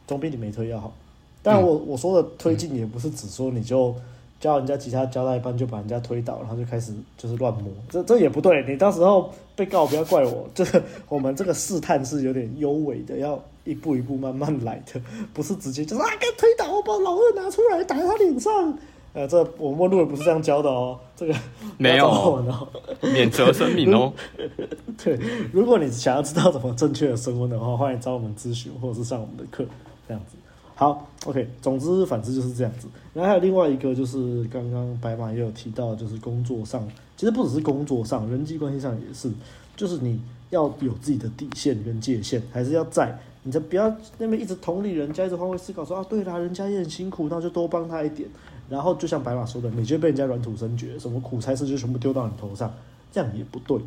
[0.08, 0.94] 总比你没推要好。
[1.42, 3.96] 但我，我、嗯、我说的推进也不是只说你就。
[4.42, 8.66] 教人家吉他教到一半就把人家推倒，然后就开始就是乱摸，这这也不对。
[8.68, 15.00] 你到时候被告不要怪我，这个我们这个试探是有点优美的，要一步一步慢慢来的，
[15.32, 18.76] 不是直接就是啊，给推倒，我把老二拿出来打在他脸上。
[19.14, 21.36] 呃，这我们路人不是这样教的哦，这个
[21.78, 22.68] 没有哦，
[23.02, 24.14] 免责声明哦。
[25.04, 25.20] 对，
[25.52, 29.66] 如果你想要知道怎么正确的升温的话，欢迎找我们咨询或者是上我们的课，
[30.08, 30.38] 这样子。
[30.76, 32.88] 好，OK，总之反正就是这样子。
[33.14, 36.88] 然后还有另外一个，就是刚刚白马也有提到，就是工作上，
[37.18, 39.30] 其实不只是工作上，人际关系上也是，
[39.76, 40.20] 就是你
[40.52, 48.28] 要有自己的底线跟界限，还是要在，你就不要那边一直同理人家，一直换位思考说啊，对啦，人家也很辛苦，那就多帮他一点。
[48.72, 52.74] 然后就像白马说的，你就被人家软土深掘，什么苦差事就全部丢到你头上，
[53.12, 53.78] 这样也不对。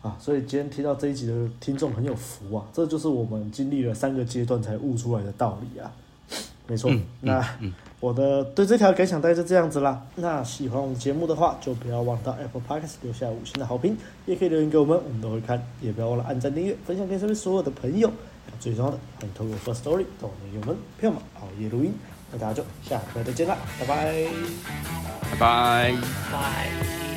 [0.00, 5.92] 啊，所以今天听到这一集的听众很有福啊，这就是我们经历了三个阶段才悟出来的道理啊。
[6.68, 10.04] 没错，嗯、那、嗯、我的对这条感想大概就这样子啦。
[10.16, 13.96] 那喜欢我们节目的话，就不要忘到 Apple Podcast 留下五星的好评，
[14.26, 15.62] 也可以留言给我们，我们都会看。
[15.80, 18.10] 也不要忘了按赞、订阅、分享给身边所有的朋友。
[18.58, 21.92] 最重要的，欢迎透过 First Story 到我们友们熬夜录音。
[22.38, 24.26] 那大家就下回再见啦，拜拜，
[25.32, 25.92] 拜拜，
[26.32, 27.15] 拜。